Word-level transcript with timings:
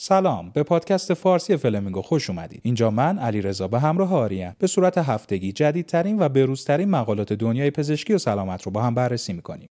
سلام. 0.00 0.50
به 0.50 0.62
پادکست 0.62 1.14
فارسی 1.14 1.56
فلمینگو 1.56 2.02
خوش 2.02 2.30
اومدید. 2.30 2.60
اینجا 2.64 2.90
من 2.90 3.18
علی 3.18 3.42
رضا 3.42 3.68
به 3.68 3.80
همراه 3.80 4.14
آریم. 4.14 4.56
به 4.58 4.66
صورت 4.66 4.98
هفتگی 4.98 5.52
جدیدترین 5.52 6.18
و 6.18 6.28
بروزترین 6.28 6.90
مقالات 6.90 7.32
دنیای 7.32 7.70
پزشکی 7.70 8.12
و 8.12 8.18
سلامت 8.18 8.62
رو 8.62 8.72
با 8.72 8.82
هم 8.82 8.94
بررسی 8.94 9.32
می‌کنیم. 9.32 9.68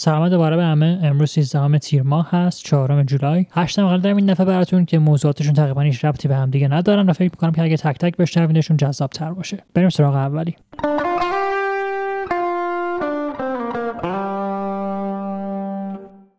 سلام 0.00 0.28
دوباره 0.28 0.56
به 0.56 0.64
همه 0.64 1.00
امروز 1.02 1.30
13 1.30 1.78
تیر 1.78 2.02
ماه 2.02 2.30
هست 2.30 2.64
4 2.64 3.04
جولای. 3.04 3.46
8 3.50 3.78
مقاله 3.78 4.02
دارم 4.02 4.16
این 4.16 4.26
دفعه 4.26 4.46
براتون 4.46 4.84
که 4.84 4.98
موضوعاتشون 4.98 5.54
تقریبا 5.54 5.80
هیچ 5.80 6.04
ربطی 6.04 6.28
به 6.28 6.36
هم 6.36 6.50
دیگه 6.50 6.68
ندارن 6.68 7.10
و 7.10 7.12
فکر 7.12 7.30
می‌کنم 7.32 7.52
که 7.52 7.62
اگه 7.62 7.76
تک 7.76 7.98
تک 7.98 8.16
بشنوینشون 8.16 8.76
جذاب 8.76 9.10
تر 9.10 9.32
باشه. 9.32 9.58
بریم 9.74 9.88
سراغ 9.88 10.14
اولی. 10.14 10.56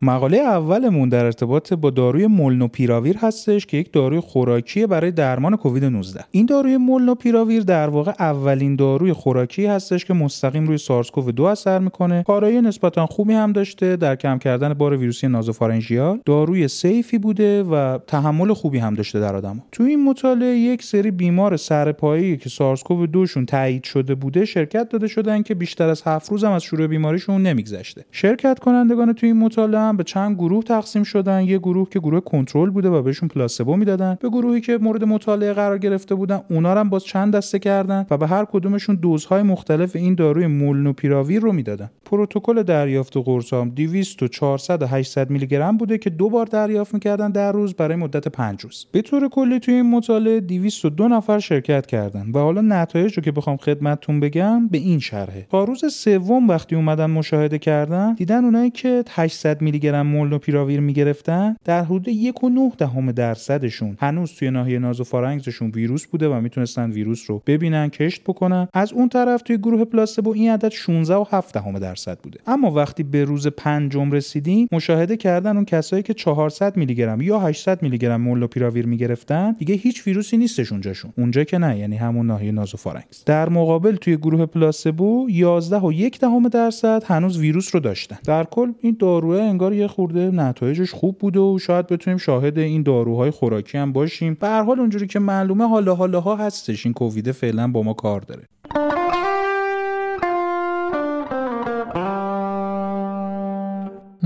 مقاله 0.02 0.38
اولمون 0.38 1.10
در 1.10 1.26
ارتباط 1.26 1.74
با 1.74 1.90
داروی 1.90 2.28
مولنوپیراویر 2.28 3.18
هستش 3.18 3.66
که 3.66 3.78
یک 3.78 3.94
داروی 3.94 4.20
خوراکی 4.20 4.88
برای 4.88 5.12
درمان 5.12 5.56
کووید 5.56 5.86
19 5.86 6.24
این 6.32 6.46
داروی 6.46 6.78
مولنوپیراویر 6.78 7.64
در 7.64 7.90
واقع 7.90 8.14
اولین 8.20 8.76
داروی 8.76 9.14
خوراکی 9.14 9.66
هستش 9.66 10.06
که 10.06 10.14
مستقیم 10.14 10.68
روی 10.68 10.78
سارس 10.78 11.12
کوو 11.12 11.32
2 11.32 11.44
اثر 11.44 11.80
می‌کنه. 11.80 12.24
کارایی 12.24 12.62
نسبتا 12.62 13.06
خوبی 13.06 13.34
هم 13.34 13.52
داشته 13.52 13.96
در 13.96 14.16
کم 14.16 14.38
کردن 14.38 14.74
بار 14.74 14.98
ویروسی 14.98 15.28
نازوفارنژیال 15.28 16.20
داروی 16.26 16.68
سیفی 16.68 17.18
بوده 17.18 17.64
و 17.64 17.98
تحمل 18.08 18.54
خوبی 18.54 18.78
هم 18.78 18.94
داشته 18.94 19.20
در 19.20 19.36
آدم. 19.36 19.62
تو 19.72 19.84
این 19.84 20.04
مطالعه 20.04 20.58
یک 20.58 20.84
سری 20.84 21.12
بیمار 21.12 21.58
سرپایی 21.58 22.38
که 22.38 22.50
سارس 22.50 22.84
کوو 22.84 23.08
2 23.08 23.26
شون 23.26 23.46
تایید 23.46 23.84
شده 23.84 24.16
بوده 24.16 24.46
شرکت 24.46 24.90
داده 24.90 25.08
شدن 25.08 25.42
که 25.42 25.56
بیشتر 25.56 25.90
از 25.90 26.04
7 26.06 26.32
روز 26.32 26.44
هم 26.44 26.52
از 26.52 26.64
شروع 26.64 26.88
بیماریشون 26.88 27.42
نمیگذشته. 27.42 28.06
شرکت 28.12 28.60
کنندگان 28.60 29.14
تو 29.14 29.26
این 29.26 29.38
مطالعه 29.38 29.89
به 29.98 30.04
چند 30.04 30.36
گروه 30.36 30.64
تقسیم 30.64 31.04
شدن. 31.04 31.44
یه 31.44 31.58
گروه 31.58 31.90
که 31.90 32.00
گروه 32.00 32.20
کنترل 32.20 32.70
بوده 32.70 32.90
و 32.90 33.02
بهشون 33.02 33.30
پلاسبو 33.30 33.76
می‌دادن. 33.76 34.18
به 34.22 34.30
گروهی 34.30 34.62
که 34.62 34.78
مورد 34.78 35.04
مطالعه 35.04 35.54
قرار 35.54 35.78
گرفته 35.78 36.16
بودن 36.16 36.42
اونا 36.50 36.72
هم 36.72 36.90
باز 36.90 37.04
چند 37.04 37.36
دسته 37.36 37.60
کردن 37.60 38.06
و 38.12 38.18
به 38.18 38.28
هر 38.28 38.46
کدومشون 38.46 38.96
دوزهای 38.96 39.44
مختلف 39.44 39.96
این 39.96 40.16
داروی 40.16 40.48
مولنوپیراویر 40.48 41.42
رو 41.42 41.52
می‌دادن. 41.52 41.90
پروتکل 42.06 42.64
دریافت 42.64 43.18
قرص 43.18 43.54
هم 43.54 43.70
200 43.70 44.24
و 44.24 44.28
400 44.28 44.82
و 44.82 44.86
800 44.86 45.30
میلی 45.30 45.48
گرم 45.48 45.78
بوده 45.78 45.98
که 45.98 46.10
دو 46.10 46.30
بار 46.30 46.46
دریافت 46.46 46.94
می‌کردن 46.94 47.32
در 47.32 47.52
روز 47.52 47.74
برای 47.74 47.96
مدت 47.96 48.28
5 48.28 48.62
روز. 48.62 48.86
به 48.92 49.02
طور 49.02 49.30
کلی 49.30 49.60
توی 49.60 49.74
این 49.74 49.90
مطالعه 49.90 50.40
202 50.40 51.08
نفر 51.08 51.40
شرکت 51.40 51.86
کردن 51.86 52.32
و 52.34 52.40
حالا 52.40 52.62
نتایج 52.62 53.14
رو 53.14 53.24
که 53.24 53.32
بخوام 53.32 53.58
خدمتتون 53.58 54.20
بگم 54.20 54.68
به 54.68 54.78
این 54.78 55.00
شرحه. 55.00 55.48
تا 55.52 55.64
روز 55.64 55.94
سوم 55.94 56.48
وقتی 56.48 56.76
اومدن 56.76 57.06
مشاهده 57.06 57.60
کردن 57.60 58.14
دیدن 58.14 58.46
اونایی 58.46 58.70
که 58.70 59.04
800 59.10 59.62
میلی 59.62 59.79
گرم 59.80 60.08
مولنوپیراویر 60.08 60.80
می‌گرفتن 60.80 61.56
در 61.66 61.84
حدود 61.84 62.10
1.9 62.10 62.76
دهم 62.78 63.12
درصدشون 63.12 63.98
هنوز 64.00 64.32
توی 64.32 64.52
ناحیه 64.52 64.80
نازوفارنگزشون 64.80 65.72
ویروس 65.72 66.06
بوده 66.06 66.28
و 66.28 66.42
می‌تونستن 66.42 66.92
ویروس 66.92 67.30
رو 67.30 67.42
ببینن 67.48 67.90
کشت 67.90 68.24
بکنن. 68.24 68.68
از 68.74 68.94
اون 68.94 69.10
طرف 69.10 69.42
توی 69.42 69.58
گروه 69.58 69.86
پلاسبو 69.86 70.34
این 70.34 70.52
عدد 70.52 70.70
16 70.70 71.16
و 71.16 71.26
7 71.32 71.54
دهم 71.54 71.80
درصد 71.80 72.20
بوده. 72.20 72.40
اما 72.48 72.72
وقتی 72.72 73.04
به 73.04 73.24
روز 73.24 73.48
پنجم 73.48 74.12
رسیدیم 74.12 74.68
مشاهده 74.72 75.18
کردن 75.18 75.56
اون 75.56 75.66
کسایی 75.66 76.04
که 76.04 76.14
400 76.14 76.78
میلی 76.78 76.96
گرم 76.96 77.22
یا 77.22 77.40
800 77.40 77.82
میلی 77.82 77.98
گرم 77.98 78.22
مولنوپیراویر 78.22 78.86
می‌گرفتن 78.86 79.52
دیگه 79.52 79.76
هیچ 79.76 80.08
ویروسی 80.08 80.38
نیستش 80.38 80.72
اونجاشون 80.72 81.14
اونجا 81.18 81.44
که 81.44 81.58
نه 81.58 81.78
یعنی 81.80 81.96
همون 81.96 82.28
ناحیه 82.28 82.52
نازوفارنگز 82.52 83.24
در 83.26 83.50
مقابل 83.50 83.96
توی 83.96 84.18
گروه 84.18 84.46
پلاسبو 84.46 85.28
11 85.30 85.78
و 85.78 85.92
1 85.92 86.20
دهم 86.20 86.48
درصد 86.48 87.04
هنوز 87.06 87.38
ویروس 87.38 87.76
رو 87.76 87.80
داشتن. 87.80 88.18
در 88.26 88.44
کل 88.44 88.72
این 88.82 88.96
داروه 89.00 89.42
انگار 89.42 89.69
یه 89.74 89.88
خورده 89.88 90.32
نتایجش 90.32 90.94
خوب 90.94 91.18
بوده 91.18 91.40
و 91.40 91.60
شاید 91.60 91.88
بتونیم 91.88 92.18
شاهد 92.18 92.58
این 92.58 92.84
داروهای 92.84 93.32
خوراکی 93.32 93.78
هم 93.78 93.94
باشیم. 93.94 94.38
به 94.42 94.48
هر 94.48 94.64
حال 94.64 94.80
اونجوری 94.80 95.08
که 95.08 95.20
معلومه 95.20 95.68
حالا 95.68 95.96
حالا 95.96 96.20
ها 96.20 96.36
هستش. 96.36 96.86
این 96.86 96.94
کووید 96.94 97.32
فعلا 97.32 97.68
با 97.68 97.84
ما 97.84 97.94
کار 97.94 98.22
داره. 98.22 98.44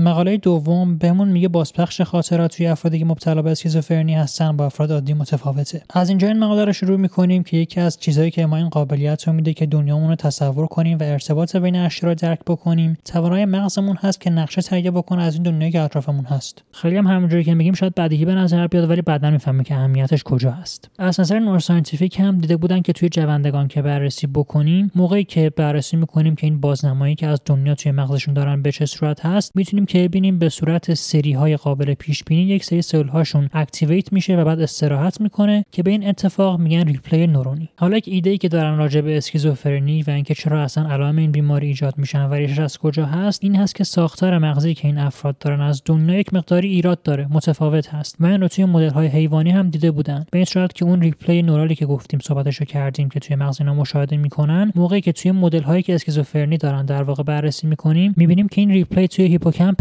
مقاله 0.04 0.36
دوم 0.36 0.98
بهمون 0.98 1.28
میگه 1.28 1.48
بازپخش 1.48 2.00
خاطرات 2.00 2.56
توی 2.56 2.66
افرادی 2.66 2.98
که 2.98 3.04
مبتلا 3.04 3.42
به 3.42 3.50
اسکیزوفرنی 3.50 4.14
هستن 4.14 4.56
با 4.56 4.66
افراد 4.66 4.92
عادی 4.92 5.14
متفاوته. 5.14 5.82
از 5.94 6.08
اینجا 6.08 6.28
این 6.28 6.38
مقاله 6.38 6.64
رو 6.64 6.72
شروع 6.72 6.96
می‌کنیم 6.96 7.42
که 7.42 7.56
یکی 7.56 7.80
از 7.80 7.98
چیزهایی 8.00 8.30
که 8.30 8.46
ما 8.46 8.56
این 8.56 8.68
قابلیت 8.68 9.28
رو 9.28 9.32
میده 9.32 9.54
که 9.54 9.66
دنیامون 9.66 10.08
رو 10.08 10.16
تصور 10.16 10.66
کنیم 10.66 10.98
و 10.98 11.02
ارتباط 11.02 11.56
بین 11.56 11.76
اشیا 11.76 12.08
رو 12.08 12.14
درک 12.14 12.38
بکنیم. 12.46 12.98
توانای 13.04 13.44
مغزمون 13.44 13.96
هست 13.96 14.20
که 14.20 14.30
نقشه 14.30 14.62
تهیه 14.62 14.90
بکنه 14.90 15.22
از 15.22 15.34
این 15.34 15.42
دنیایی 15.42 15.72
که 15.72 15.80
اطرافمون 15.80 16.24
هست. 16.24 16.62
خیلی 16.72 16.96
هم 16.96 17.06
همونجوری 17.06 17.44
که 17.44 17.54
میگیم 17.54 17.74
شاید 17.74 17.94
بدیهی 17.94 18.24
به 18.24 18.34
نظر 18.34 18.66
بیاد 18.66 18.90
ولی 18.90 19.02
بعدا 19.02 19.30
می‌فهمه 19.30 19.64
که 19.64 19.74
اهمیتش 19.74 20.22
کجا 20.22 20.50
هست. 20.50 20.90
از 20.98 21.20
نظر 21.20 21.38
neuroscientific 21.38 22.20
هم 22.20 22.38
دیده 22.38 22.56
بودن 22.56 22.80
که 22.80 22.92
توی 22.92 23.08
جوندگان 23.08 23.68
که 23.68 23.82
بررسی 23.82 24.26
بکنیم 24.26 24.90
موقعی 24.94 25.24
که 25.24 25.50
بررسی 25.50 25.96
می‌کنیم 25.96 26.36
که 26.36 26.46
این 26.46 26.60
بازنمایی 26.60 27.14
که 27.14 27.26
از 27.26 27.40
دنیا 27.46 27.74
توی 27.74 27.92
مغزشون 27.92 28.34
دارن 28.34 28.62
به 28.62 28.72
چه 28.72 28.86
صورت 28.86 29.26
هست 29.26 29.56
می‌تونیم 29.56 29.86
که 29.94 30.08
ببینیم 30.08 30.38
به 30.38 30.48
صورت 30.48 30.94
سری 30.94 31.32
های 31.32 31.56
قابل 31.56 31.94
پیش 31.94 32.24
بینی 32.24 32.42
یک 32.42 32.64
سری 32.64 32.82
سلول 32.82 33.08
هاشون 33.08 33.48
activate 33.52 34.12
میشه 34.12 34.36
و 34.36 34.44
بعد 34.44 34.60
استراحت 34.60 35.20
می‌کنه 35.20 35.64
که 35.72 35.82
به 35.82 35.90
این 35.90 36.08
اتفاق 36.08 36.60
میگن 36.60 36.86
replay 36.86 37.26
نورونی. 37.26 37.68
حالا 37.76 37.96
یک 37.96 38.04
ایده 38.08 38.30
ای 38.30 38.38
که 38.38 38.48
دارن 38.48 38.78
راجع 38.78 39.00
به 39.00 39.16
اسکیزوفرنی 39.16 40.02
و 40.02 40.10
اینکه 40.10 40.34
چرا 40.34 40.62
اصلا 40.62 40.88
علائم 40.88 41.16
این 41.16 41.32
بیماری 41.32 41.66
ایجاد 41.66 41.98
میشن 41.98 42.24
و 42.24 42.34
ریشش 42.34 42.58
از 42.58 42.78
کجا 42.78 43.06
هست 43.06 43.44
این 43.44 43.56
هست 43.56 43.74
که 43.74 43.84
ساختار 43.84 44.38
مغزی 44.38 44.74
که 44.74 44.88
این 44.88 44.98
افراد 44.98 45.38
دارن 45.38 45.60
از 45.60 45.82
دنیا 45.84 46.18
یک 46.18 46.34
مقداری 46.34 46.68
ایراد 46.68 47.02
داره 47.02 47.26
متفاوت 47.30 47.94
هست. 47.94 48.16
و 48.20 48.26
این 48.26 48.40
رو 48.40 48.48
توی 48.48 48.64
مدل 48.64 48.90
های 48.90 49.06
حیوانی 49.06 49.50
هم 49.50 49.70
دیده 49.70 49.90
بودن. 49.90 50.26
به 50.30 50.38
این 50.38 50.44
صورت 50.44 50.72
که 50.72 50.84
اون 50.84 51.02
replay 51.02 51.42
neural 51.42 51.69
ی 51.69 51.74
که 51.74 51.86
گفتیم 51.86 52.20
صحبتش 52.20 52.56
رو 52.56 52.66
کردیم 52.66 53.08
که 53.08 53.20
توی 53.20 53.36
مغز 53.36 53.60
اینا 53.60 53.74
مشاهده 53.74 54.16
می‌کنن 54.16 54.72
موقعی 54.74 55.00
که 55.00 55.12
توی 55.12 55.30
مدل 55.30 55.62
هایی 55.62 55.82
که 55.82 55.94
اسکیزوفرنی 55.94 56.56
دارن 56.56 56.86
در 56.86 57.02
واقع 57.02 57.22
بررسی 57.22 57.66
می‌کنیم 57.66 58.14
می‌بینیم 58.16 58.48
که 58.48 58.60
این 58.60 58.70
replay 58.70 59.08
توی 59.08 59.28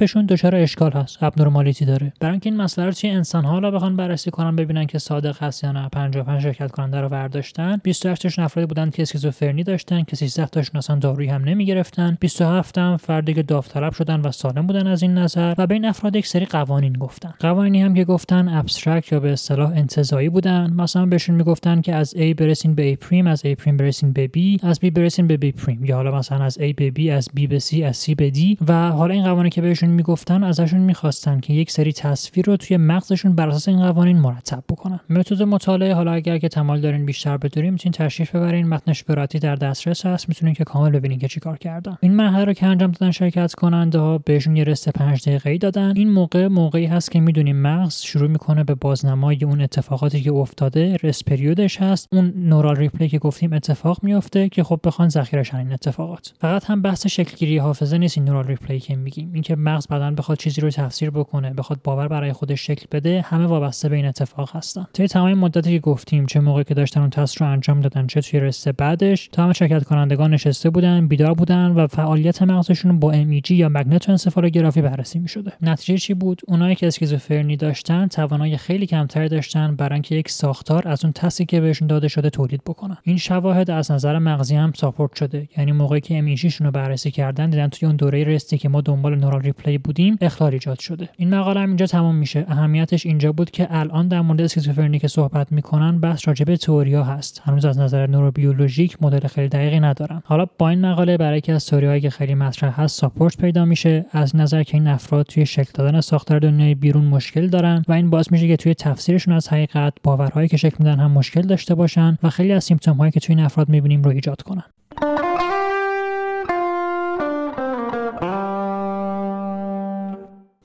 هیپوکامپشون 0.04 0.26
دچار 0.26 0.56
اشکال 0.56 0.92
هست 0.92 1.24
abnormality 1.24 1.86
داره. 1.86 2.14
برای 2.20 2.32
اینکه 2.32 2.50
این 2.50 2.62
مسئله 2.62 2.86
رو 2.86 2.92
توی 2.92 3.10
انسان 3.10 3.46
ها 3.46 3.60
بخوان 3.72 3.96
بررسی 3.96 4.32
کنن 4.32 4.56
ببینن 4.56 4.86
که 4.86 5.00
صادق 5.00 5.44
هست 5.44 5.64
یا 5.64 5.72
نه 5.72 5.90
55 5.90 6.42
شرکت 6.42 6.72
کننده 6.72 7.02
رو 7.02 7.10
برداشتن 7.10 7.82
28 7.84 8.22
تاشون 8.22 8.46
افرادی 8.46 8.68
بودن 8.68 8.90
که 8.90 9.02
اسکیزوفرنی 9.02 9.64
داشتن 9.64 10.04
که 10.04 10.16
13 10.16 10.46
تاشون 10.46 10.78
اصلا 10.78 10.96
دارویی 10.96 11.30
هم 11.30 11.44
نمی‌گرفتن 11.44 12.18
27 12.20 12.78
هم 12.78 12.98
فردی 12.98 13.34
که 13.34 13.44
داوطلب 13.44 13.94
شدن 13.94 14.20
و 14.22 14.32
سالم 14.32 14.68
بودن 14.68 14.88
از 14.88 15.02
این 15.02 15.14
نظر 15.18 15.56
و 15.58 15.68
بین 15.68 15.86
افراد 15.86 16.16
یک 16.16 16.28
سری 16.28 16.46
قوانین 16.46 16.94
گفتن. 16.94 17.34
قوانینی 17.40 17.82
هم 17.82 17.94
که 17.94 18.06
گفتن 18.06 18.48
abstract 18.48 19.12
یا 19.12 19.20
به 19.20 19.34
اصطلاح 19.34 19.72
انتزاعی 19.72 20.30
بودن. 20.30 20.74
مثلا 20.74 21.06
بهشون 21.06 21.36
می‌گفتن 21.36 21.82
که 21.82 21.96
از 21.96 22.14
A 22.18 22.34
برسین 22.34 22.76
به 22.76 22.96
A 22.96 22.98
پریم 22.98 23.28
از 23.28 23.42
A 23.42 23.48
پریم 23.48 23.78
برسین 23.78 24.12
به 24.12 24.30
B 24.38 24.64
از 24.64 24.80
B 24.86 24.92
برسین 24.92 25.28
به 25.28 25.38
B 25.38 25.56
پریم 25.56 25.86
یا 25.86 25.96
حالا 25.96 26.18
مثلا 26.18 26.44
از 26.44 26.58
A 26.58 26.74
به 26.78 26.92
B 26.98 27.10
از 27.10 27.30
B 27.38 27.48
به 27.48 27.60
C 27.60 27.84
از 27.84 28.06
C 28.06 28.16
به 28.16 28.32
D. 28.32 28.58
و 28.68 28.92
حالا 28.92 29.14
این 29.14 29.24
قوانینی 29.24 29.50
که 29.50 29.62
بهشون 29.62 29.90
می‌گفتن 29.94 30.44
ازشون 30.44 30.80
می‌خواستن 30.80 31.40
که 31.40 31.54
یک 31.54 31.72
سری 31.72 31.94
تصویر 31.94 32.46
رو 32.46 32.58
توی 32.58 32.78
مغزشون 32.78 33.36
بر 33.36 33.50
اساس 33.50 33.68
این 33.68 33.80
قوانین 33.80 34.18
مرتب 34.18 34.64
بکنن. 34.70 35.00
متد 35.10 35.44
مطالعه 35.44 35.94
حالا 35.94 36.12
اگر 36.12 36.38
که 36.38 36.50
تمایل 36.50 36.82
دارین 36.82 37.06
بیشتر 37.06 37.38
بدونین 37.38 37.70
می‌تونین 37.70 37.94
تشریف 37.94 38.36
ببرین. 38.36 38.68
متنش 38.68 39.04
براتون 39.04 39.40
در 39.40 39.56
دسترس 39.56 40.06
هست. 40.06 40.30
می‌تونین 40.30 40.54
که 40.54 40.64
کامل 40.64 40.90
ببینین 40.90 41.20
که 41.20 41.28
چیکار 41.28 41.58
کردن. 41.58 41.98
این 42.02 42.14
مرحله 42.14 42.46
رو 42.46 42.54
که 42.54 42.66
انجام 42.66 42.92
دادن 42.92 43.12
شرکت 43.12 43.54
کننده 43.54 44.00
ها 44.00 44.18
بهشون 44.18 44.56
یه 44.56 44.64
rest 44.64 44.90
5 44.90 45.30
دقیقه‌ای 45.30 45.58
دادن. 45.58 45.94
این 45.96 46.10
موقع 46.10 46.48
موقعی 46.48 46.86
هست 46.86 47.12
که 47.12 47.20
می‌دونیم 47.20 47.62
مغز 47.62 48.02
شروع 48.02 48.30
می‌کنه 48.30 48.64
به 48.64 48.76
بازنمایی 48.76 49.44
اون 49.44 49.62
اتفاقاتی 49.62 50.22
که 50.22 50.32
افتاده. 50.34 50.98
rest 51.04 51.26
period 51.26 51.68
ش 51.68 51.82
هست. 51.82 52.08
اون 52.12 52.34
neural 52.36 52.76
replay 52.76 53.10
که 53.10 53.20
گفتیم 53.20 53.54
اتفاق 53.54 54.04
میفته 54.04 54.50
که 54.50 54.64
خب 54.64 54.80
بخوان 54.84 55.10
ذخیره 55.10 55.44
این 55.54 55.74
اتفاقات. 55.74 56.34
فقط 56.40 56.66
هم 56.66 56.82
بحث 56.82 57.08
شکلگیری 57.08 57.58
حافظه 57.58 57.98
نیست 57.98 58.18
این 58.18 58.28
neural 58.28 58.48
replay 58.48 58.80
که 58.80 58.96
میگیم. 58.96 59.34
اینکه 59.34 59.56
مغز 59.74 59.88
بعدا 59.88 60.12
بخواد 60.12 60.38
چیزی 60.38 60.62
رو 60.62 60.70
تفسیر 60.70 61.10
بکنه 61.10 61.54
بخواد 61.54 61.80
باور 61.84 62.08
برای 62.08 62.34
خودش 62.34 62.68
شکل 62.68 62.86
بده 62.92 63.22
همه 63.22 63.46
وابسته 63.46 63.90
به 63.90 63.96
این 63.96 64.06
اتفاق 64.06 64.56
هستن. 64.56 64.86
توی 64.94 65.08
تمام 65.08 65.34
مدتی 65.34 65.72
که 65.72 65.80
گفتیم 65.80 66.26
چه 66.26 66.40
موقعی 66.40 66.64
که 66.64 66.74
داشتن 66.74 67.02
اون 67.02 67.10
تست 67.10 67.42
رو 67.42 67.48
انجام 67.48 67.82
دادن 67.82 68.08
چه 68.08 68.22
توی 68.22 68.40
rest 68.40 68.72
بعدش 68.72 69.28
تمام 69.28 69.54
شرکت 69.54 69.84
کنندگان 69.84 70.34
نشسته 70.34 70.70
بودن 70.70 71.08
بیدار 71.08 71.34
بودن 71.34 71.72
و 71.72 71.88
فعالیت 71.88 72.42
مغزشون 72.42 73.00
با 73.00 73.14
MEG 73.14 73.52
یا 73.52 73.70
مگنتو 73.70 74.12
انسفالوگرافی 74.12 74.82
بررسی 74.82 75.20
می‌شده. 75.20 75.54
نتیجه 75.62 75.98
چی 75.98 76.14
بود؟ 76.14 76.42
اونایی 76.48 76.76
که 76.76 76.88
اسکیزوفرنی 76.88 77.58
داشتن 77.58 78.08
توانایی 78.08 78.58
خیلی 78.58 78.86
کمتری 78.86 79.30
داشتن 79.30 79.76
برای 79.76 79.94
اینکه 79.94 80.16
یک 80.16 80.30
ساختار 80.30 80.88
از 80.88 81.06
اون 81.06 81.14
تستی 81.14 81.46
که 81.46 81.62
بهشون 81.62 81.88
داده 81.88 82.08
شده 82.08 82.30
تولید 82.30 82.62
بکنن. 82.66 82.98
این 83.04 83.18
شواهد 83.18 83.72
از 83.72 83.92
نظر 83.92 84.20
مغزی 84.20 84.56
هم 84.56 84.74
support 84.76 85.16
شده. 85.16 85.48
یعنی 85.58 85.72
موقعی 85.72 86.02
که 86.02 86.36
شون 86.36 86.66
رو 86.68 86.72
بررسی 86.72 87.12
کردن 87.12 87.50
دیدن 87.50 87.68
توی 87.68 87.88
اون 87.88 87.96
دوره 87.96 88.24
rest 88.24 88.51
ی 88.51 88.58
که 88.58 88.70
ما 88.70 88.82
دنبال 88.82 89.16
neural 89.16 89.42
replay 89.64 89.78
بودیم 89.78 90.18
اختلال 90.22 90.54
ایجاد 90.54 90.80
شده. 90.80 91.10
این 91.18 91.36
مقاله 91.36 91.60
هم 91.60 91.68
اینجا 91.68 91.86
تمام 91.86 92.16
میشه. 92.16 92.46
اهمیتش 92.48 93.06
اینجا 93.06 93.32
بود 93.32 93.52
که 93.52 93.68
الان 93.70 94.08
در 94.08 94.22
مورد 94.22 94.42
اسکیزوفرنی 94.42 95.00
که 95.00 95.08
صحبت 95.08 95.52
می‌کنن 95.52 96.00
بحث 96.00 96.28
راجع 96.28 96.46
به 96.46 96.58
تئوریا 96.58 97.04
هست. 97.04 97.42
هنوز 97.46 97.66
از 97.66 97.80
نظر 97.80 98.08
نوروبیولوژیک 98.08 98.98
مدل 99.02 99.28
خیلی 99.28 99.48
دقیقی 99.48 99.80
ندارن. 99.80 100.22
حالا 100.26 100.46
با 100.58 100.70
این 100.70 100.82
مقاله 100.82 101.18
برای 101.18 101.42
یکی 101.42 101.54
از 101.54 101.66
تئوریایی 101.66 102.02
که 102.02 102.10
خیلی 102.10 102.36
مطرح 102.36 102.82
هست 102.82 103.00
support 103.00 103.38
پیدا 103.38 103.66
میشه. 103.66 104.06
از 104.12 104.20
این 104.20 104.36
نظر 104.36 104.64
که 104.64 104.78
این 104.78 104.88
افراد 104.88 105.26
توی 105.26 105.46
شکل 105.46 105.72
دادن 105.74 106.02
ساختار 106.02 106.40
دنیای 106.40 106.76
بیرون 106.76 107.06
مشکل 107.06 107.48
دارن 107.48 107.84
و 107.88 107.94
این 107.94 108.10
باعث 108.10 108.32
میشه 108.32 108.48
که 108.48 108.58
توی 108.58 108.74
تفسیرشون 108.74 109.34
از 109.34 109.50
حقیقت 109.50 109.94
باورهایی 110.04 110.48
که 110.48 110.58
شکل 110.58 110.76
میدن 110.80 111.00
هم 111.00 111.12
مشکل 111.12 111.42
داشته 111.42 111.76
باشن 111.76 112.18
و 112.24 112.30
خیلی 112.30 112.54
از 112.54 112.64
symptom 112.64 112.98
هایی 112.98 113.12
که 113.12 113.20
توی 113.20 113.36
این 113.36 113.46
افراد 113.46 113.70
می‌بینیم 113.70 114.02
رو 114.02 114.12
ایجاد 114.12 114.42
کنن. 114.42 114.64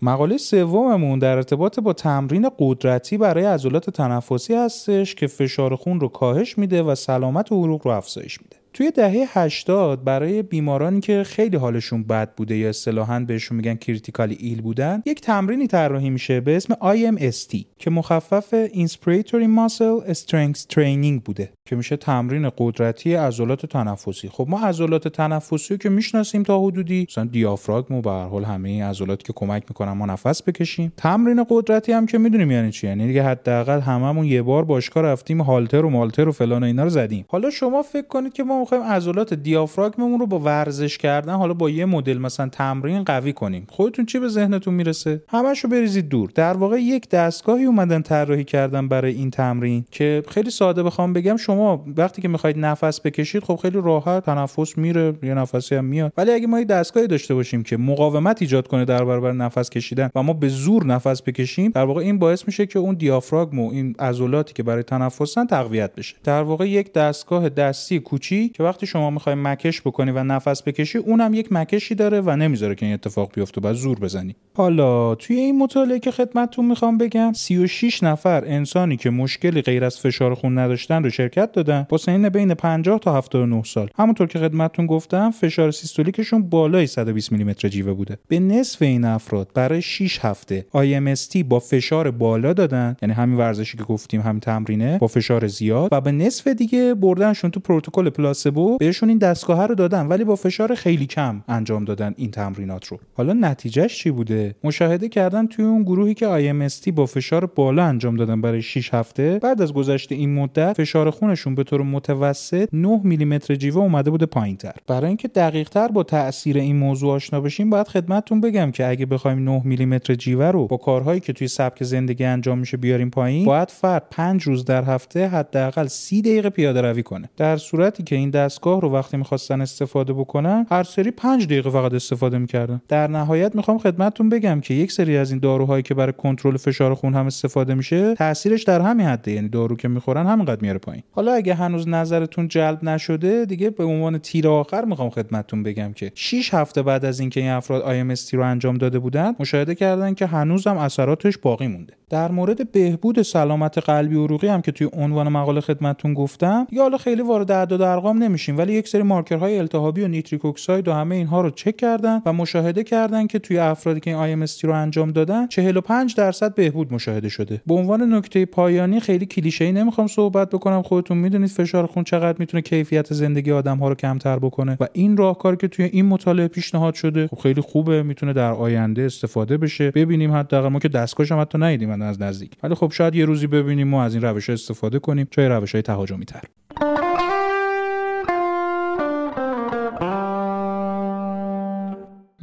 مقاله 0.03 0.37
سوممون 0.37 1.19
در 1.19 1.37
ارتباط 1.37 1.81
با 1.81 1.93
تمرین 1.93 2.51
قدرتی 2.59 3.19
برای 3.19 3.45
عضلات 3.45 3.91
تنفسی 3.91 4.55
هستش 4.55 5.15
که 5.15 5.27
فشار 5.27 5.77
خون 5.77 6.01
رو 6.01 6.09
کاهش 6.09 6.59
میده 6.59 6.83
و 6.83 6.95
سلامت 6.95 7.53
عروق 7.53 7.87
رو 7.87 7.91
افزایش 7.91 8.41
میده. 8.43 8.57
توی 8.73 8.91
دهه 8.91 9.27
80 9.39 10.05
برای 10.05 10.43
بیمارانی 10.43 11.01
که 11.01 11.23
خیلی 11.27 11.57
حالشون 11.57 12.03
بد 12.03 12.35
بوده 12.35 12.57
یا 12.57 12.69
اصطلاحاً 12.69 13.21
بهشون 13.21 13.57
میگن 13.57 13.75
کریتیکالی 13.75 14.37
ایل 14.41 14.63
بودن 14.63 15.03
یک 15.07 15.21
تمرینی 15.21 15.67
طراحی 15.67 16.11
میشه 16.11 16.41
به 16.41 16.57
اسم 16.57 16.75
IMST 16.75 17.65
که 17.79 17.91
مخفف 17.91 18.67
Inspiratory 18.67 19.49
Muscle 19.59 20.13
Strength 20.13 20.75
Training 20.75 21.23
بوده. 21.25 21.53
که 21.69 21.77
میشه 21.77 21.97
تمرین 21.97 22.51
قدرتی 22.59 23.15
عضلات 23.15 23.67
تنفسی. 23.67 24.29
خب 24.29 24.47
ما 24.49 24.61
عضلات 24.61 25.09
تنفسی 25.09 25.75
رو 25.75 25.79
که 25.79 25.89
می‌شناسیم 25.89 26.43
تا 26.43 26.61
حدودی 26.61 27.07
مثلا 27.11 27.25
دیافراگم 27.25 27.97
و 27.97 28.01
به 28.01 28.11
حال 28.11 28.45
همه 28.45 28.85
عضلات 28.85 29.23
که 29.23 29.33
کمک 29.33 29.63
می‌کنن 29.69 29.93
ما 29.93 30.07
نفس 30.07 30.43
بکشیم. 30.43 30.93
تمرین 30.97 31.45
قدرتی 31.51 31.93
هم 31.93 32.07
که 32.07 32.19
می‌دونیم 32.19 32.51
یعنی 32.51 32.71
چی؟ 32.71 32.87
یعنی 32.87 33.07
دیگه 33.07 33.23
حداقل 33.23 33.81
هممون 33.81 34.25
یه 34.27 34.43
بار 34.43 34.65
باشگاه 34.65 35.03
رفتیم 35.03 35.41
هالتر 35.41 35.85
و 35.85 35.91
مالتر 35.91 36.29
و 36.29 36.33
فلان 36.33 36.63
و 36.63 36.67
اینا 36.67 36.83
رو 36.83 36.89
زدیم. 36.89 37.25
حالا 37.29 37.51
شما 37.51 37.83
فکر 37.83 38.07
کنید 38.07 38.33
که 38.33 38.43
ما 38.43 38.61
می‌خوایم 38.61 38.85
عضلات 38.85 39.35
دیافراگممون 39.35 40.21
رو 40.21 40.27
با 40.27 40.39
ورزش 40.39 40.99
کردن 40.99 41.35
حالا 41.35 41.55
با 41.55 41.71
یه 41.71 41.85
مدل 41.85 42.19
مثلا 42.19 42.49
تمرین 42.49 43.05
قوی 43.05 43.33
کنیم. 43.33 43.67
خودتون 43.71 44.07
چی 44.07 44.19
به 44.19 44.29
ذهنتون 44.29 44.75
می‌رسه؟ 44.75 45.23
همشو 45.29 45.69
بریزید 45.69 46.09
دور. 46.09 46.31
در 46.35 46.53
واقع 46.53 46.81
یک 46.81 47.09
دستگاهی 47.09 47.65
اومدن 47.65 48.03
طراحی 48.03 48.45
کردن 48.45 48.89
برای 48.89 49.15
این 49.15 49.31
تمرین 49.31 49.85
که 49.91 50.23
خیلی 50.29 50.51
ساده 50.51 50.83
بخوام 50.83 51.13
بگم 51.13 51.37
شما 51.37 51.58
وقتی 51.97 52.23
که 52.23 52.29
می‌خواید 52.29 52.59
نفس 52.59 53.01
بکشید 53.01 53.45
خب 53.45 53.57
خیلی 53.57 53.79
راحت 53.83 54.25
تنفس 54.25 54.79
میره 54.79 55.15
یه 55.23 55.35
نفسی 55.35 55.75
هم 55.75 55.85
میاد. 55.85 56.13
ولی 56.17 56.33
اگه 56.33 56.47
ما 56.47 56.59
یه 56.59 56.65
دستگاهی 56.65 57.07
داشته 57.07 57.35
باشیم 57.35 57.63
که 57.63 57.77
مقاومت 57.77 58.43
ایجاد 58.43 58.69
کنه 58.69 58.85
در 58.85 59.05
برابر 59.05 59.33
نفس 59.33 59.71
کشیدن 59.71 60.11
و 60.15 60.23
ما 60.23 60.33
به 60.33 60.49
زور 60.49 60.87
نفس 60.87 61.23
بکشیم 61.23 61.71
در 61.71 61.85
واقع 61.85 62.01
این 62.01 62.19
باعث 62.19 62.47
میشه 62.47 62.67
که 62.67 62.79
اون 62.79 62.95
دیافراگم 62.95 63.59
و 63.59 63.71
این 63.71 63.95
عضلاتی 63.99 64.55
که 64.55 64.63
برای 64.63 64.83
تنفسن 64.83 65.47
تقویت 65.47 65.95
بشه. 65.95 66.17
در 66.25 66.43
واقع 66.43 66.69
یک 66.69 66.93
دستگاه 66.93 67.49
دستی 67.49 68.01
کوچیک 68.01 68.53
که 68.57 68.63
وقتی 68.63 68.87
شما 68.87 69.11
می‌خوای 69.11 69.35
مکش 69.35 69.81
بکنی 69.81 70.11
و 70.11 70.25
نفس 70.25 70.63
بکشی 70.63 70.99
اونم 70.99 71.35
یک 71.35 71.53
مکشی 71.53 71.95
داره 71.95 72.21
و 72.21 72.37
نمی‌ذاره 72.37 72.75
که 72.75 72.87
این 72.87 72.95
اتفاق 72.95 73.31
بیفته 73.35 73.61
بعد 73.61 73.75
زور 73.75 73.99
بزنی. 73.99 74.37
حالا 74.57 75.15
توی 75.15 75.37
این 75.37 75.59
مطالعه 75.59 75.99
که 75.99 76.11
خدمتتون 76.11 76.65
می‌خوام 76.65 76.99
بگم 76.99 77.33
36 77.33 78.03
نفر 78.03 78.45
انسانی 78.45 78.97
که 78.97 79.11
مشکلی 79.11 79.63
غیر 79.63 79.85
از 79.85 79.99
فشار 79.99 80.35
خون 80.35 80.59
نداشتن 80.59 81.03
رو 81.05 81.11
شرکت 81.11 81.48
دادن. 81.53 81.87
با 81.89 81.99
سنین 81.99 82.29
بین 82.29 82.55
50 82.55 82.99
تا 82.99 83.17
79 83.17 83.63
سال. 83.63 83.91
همونطور 83.97 84.27
که 84.27 84.39
خدمتتون 84.39 84.87
گفتم 84.87 85.31
فشار 85.31 85.71
سیستولیکشون 85.71 86.43
بالای 86.43 86.87
120 86.87 87.33
میلیمتر 87.33 87.69
جیوه 87.69 87.93
بوده. 87.93 88.19
به 88.29 88.41
نصف 88.41 88.83
این 88.83 89.05
افراد 89.05 89.51
برای 89.55 89.83
6 89.83 90.19
هفته 90.25 90.67
IMST 90.75 91.45
با 91.49 91.59
فشار 91.59 92.11
بالا 92.11 92.53
دادن 92.53 92.97
یعنی 93.03 93.15
همین 93.15 93.39
ورزشی 93.39 93.79
که 93.79 93.85
گفتیم 93.85 94.21
همین 94.21 94.41
تمرینه 94.41 94.99
با 94.99 95.07
فشار 95.07 95.47
زیاد 95.47 95.89
و 95.93 96.01
به 96.01 96.13
نصف 96.13 96.47
دیگه 96.47 96.95
بردنشون 96.95 97.51
تو 97.51 97.61
پروتکل 97.61 98.11
پلاسبو 98.11 98.79
بهشون 98.79 99.09
این 99.09 99.19
دستگاه 99.19 99.67
رو 99.67 99.75
دادن 99.75 100.07
ولی 100.07 100.25
با 100.25 100.37
فشار 100.37 100.75
خیلی 100.75 101.07
کم 101.07 101.43
انجام 101.49 101.85
دادن 101.85 102.15
این 102.17 102.31
تمرینات 102.31 102.87
رو. 102.87 102.99
حالا 103.15 103.33
نتیجهش 103.33 103.99
چی 103.99 104.11
بوده؟ 104.11 104.55
مشاهده 104.65 105.09
کردن 105.09 105.47
توی 105.47 105.65
اون 105.65 105.83
گروهی 105.83 106.15
که 106.15 106.27
IMST 106.27 106.93
با 106.93 107.07
فشار 107.07 107.47
بالا 107.47 107.85
انجام 107.85 108.17
دادن 108.17 108.41
برای 108.41 108.63
6 108.63 108.95
هفته 108.95 109.39
بعد 109.43 109.63
از 109.63 109.73
گذشت 109.73 110.13
این 110.13 110.35
مدت 110.35 110.73
فشار 110.73 111.11
خونشون 111.39 111.55
به 111.55 111.65
طور 111.65 111.83
متوسط 111.83 112.69
9 112.73 113.01
میلیمتر 113.05 113.55
جیوه 113.55 113.77
اومده 113.77 114.11
بوده 114.11 114.27
پایینتر. 114.27 114.73
برای 114.87 115.07
اینکه 115.07 115.29
دقیق 115.29 115.69
تر 115.69 115.89
با 115.89 116.03
تاثیر 116.03 116.59
این 116.59 116.77
موضوع 116.77 117.15
آشنا 117.15 117.41
بشیم 117.41 117.71
باید 117.71 117.89
خدمتتون 117.89 118.41
بگم 118.41 118.71
که 118.71 118.89
اگه 118.89 119.07
بخوایم 119.07 119.39
9 119.45 119.63
میلیمتر 119.65 120.15
جیوه 120.15 120.47
رو 120.47 120.67
با 120.67 120.77
کارهایی 120.77 121.21
که 121.21 121.33
توی 121.33 121.49
سبک 121.49 121.85
زندگی 121.85 122.25
انجام 122.25 122.59
میشه 122.59 122.77
بیاریم 122.77 123.11
پایین 123.11 123.45
باید 123.47 123.71
فرد 123.71 124.07
5 124.11 124.43
روز 124.43 124.65
در 124.65 124.85
هفته 124.85 125.29
حداقل 125.29 125.87
30 125.87 126.23
دقیقه 126.23 126.51
پیاده 126.51 126.81
روی 126.81 127.03
کنه. 127.03 127.31
در 127.37 127.57
صورتی 127.57 128.03
که 128.03 128.17
این 128.17 128.31
دستگاه 128.31 128.81
رو 128.81 128.93
وقتی 128.93 129.17
می‌خواستن 129.17 129.61
استفاده 129.61 130.13
بکنن 130.13 130.67
هر 130.71 130.83
سری 130.83 131.11
5 131.11 131.47
دقیقه 131.47 131.71
فقط 131.71 131.93
استفاده 131.95 132.39
می‌کردن. 132.39 132.81
در 132.89 133.07
نهایت 133.07 133.55
می‌خوام 133.57 133.79
خدمتتون 133.79 134.29
بگم 134.29 134.61
که 134.61 134.75
یک 134.75 134.93
سری 134.93 135.17
از 135.17 135.31
این 135.31 135.41
داروهایی 135.41 135.83
که 135.83 135.95
برای 135.95 136.13
کنترل 136.13 136.57
فشار 136.57 136.95
خون 136.95 137.15
هم 137.15 137.27
استفاده 137.27 137.75
میشه 137.75 138.15
تاثیرش 138.15 138.63
در 138.63 138.81
همین 138.81 139.07
حده 139.07 139.33
یعنی 139.33 139.49
دارو 139.49 139.77
که 139.77 139.89
می‌خورن 139.89 140.27
همینقدر 140.27 140.61
میاره 140.63 140.79
پایین. 140.79 141.03
حالا 141.13 141.28
اگه 141.31 141.55
هنوز 141.55 141.89
نظرتون 141.89 142.49
جلب 142.49 142.85
نشده 142.85 143.45
دیگه 143.45 143.71
به 143.71 143.85
عنوان 143.85 144.19
تیر 144.19 144.49
آخر 144.49 144.85
می‌خوام 144.85 145.11
خدمتتون 145.11 145.63
بگم 145.63 145.93
که 145.93 146.13
6 146.15 146.55
هفته 146.55 146.83
بعد 146.83 147.05
از 147.05 147.21
اینکه 147.21 147.41
این 147.41 147.51
افراد 147.51 147.83
IMST 147.83 148.35
رو 148.35 148.43
انجام 148.43 148.77
داده 148.77 148.99
بودن 148.99 149.35
مشاهده 149.39 149.75
کردن 149.75 150.15
که 150.15 150.27
هنوزم 150.27 150.77
اثراتش 150.77 151.39
باقی 151.39 151.67
مونده. 151.67 151.95
در 152.11 152.31
مورد 152.31 152.73
بهبود 152.73 153.23
سلامت 153.23 153.79
قلبی 153.79 154.15
و 154.15 154.25
عروقی 154.25 154.49
هم 154.49 154.63
که 154.63 154.73
توی 154.73 154.89
عنوان 154.93 155.29
مقاله 155.29 155.61
خدمتتون 155.61 156.15
گفتم 156.15 156.67
یا 156.73 156.83
حالا 156.83 156.99
خیلی 156.99 157.23
وارد 157.23 157.51
اعداد 157.51 157.81
و 157.81 157.85
ارقام 157.85 158.23
نمیشیم 158.23 158.59
ولی 158.59 158.73
یک 158.73 158.89
سری 158.89 159.03
مارکرهای 159.03 159.59
التهابی 159.59 160.03
و 160.03 160.09
نیتریک 160.09 160.45
اکساید 160.45 160.89
و 160.89 160.93
همه 160.93 161.15
اینها 161.15 161.41
رو 161.41 161.51
چک 161.51 161.77
کردن 161.77 162.23
و 162.27 162.33
مشاهده 162.33 162.85
کردن 162.85 163.27
که 163.27 163.39
توی 163.39 163.59
افرادی 163.59 164.01
که 164.01 164.17
این 164.17 164.47
IMST 164.47 164.65
رو 164.65 164.73
انجام 164.73 165.11
دادن 165.11 165.47
45 165.47 166.15
درصد 166.15 166.55
بهبود 166.55 166.93
مشاهده 166.93 167.29
شده. 167.29 167.63
به 167.67 167.75
عنوان 167.75 168.15
نکته 168.15 168.45
پایانی 168.47 169.01
خیلی 169.01 169.27
کلیشه‌ای 169.27 169.73
نمی‌خوام 169.73 170.07
صحبت 170.07 170.51
بکنم. 170.51 170.83
خودتون 170.83 171.19
می‌دونید 171.19 171.51
فشار 171.51 171.87
خون 171.87 172.05
چقدر 172.05 172.39
می‌تونه 172.39 172.61
کیفیت 172.61 173.15
زندگی 173.15 173.53
آدم 173.53 173.79
ها 173.79 173.89
رو 173.89 173.95
کمتر 173.95 174.39
بکنه 174.39 174.77
و 174.81 174.87
این 174.93 175.17
راهکار 175.17 175.57
که 175.57 175.69
توی 175.69 175.85
این 175.85 176.07
مطالعه 176.07 176.49
پیشنهاد 176.49 176.95
شده 176.95 177.27
خب 177.27 177.39
خیلی 177.39 177.61
خوبه 177.61 178.03
می‌تونه 178.03 178.33
در 178.33 178.53
آینده 178.53 179.03
استفاده 179.03 179.57
بشه. 179.57 179.91
ببینیم 179.91 180.33
حداقل 180.33 180.69
ما 180.69 180.79
که 180.79 180.89
دستگاهش 180.89 181.33
هم 181.33 181.41
حتی 181.41 181.59
ندیدیم 181.59 181.98
از 182.03 182.23
نزدیک. 182.23 182.57
ولی 182.63 182.75
خب 182.75 182.93
شاید 182.93 183.15
یه 183.15 183.25
روزی 183.25 183.47
ببینیم 183.47 183.89
ما 183.89 184.05
از 184.05 184.15
این 184.15 184.23
روش 184.23 184.51
استفاده 184.51 184.99
کنیم 184.99 185.29
چه 185.31 185.49
روش 185.49 185.73
های 185.73 185.83
تهاجمی 185.83 186.25
تر 186.25 186.43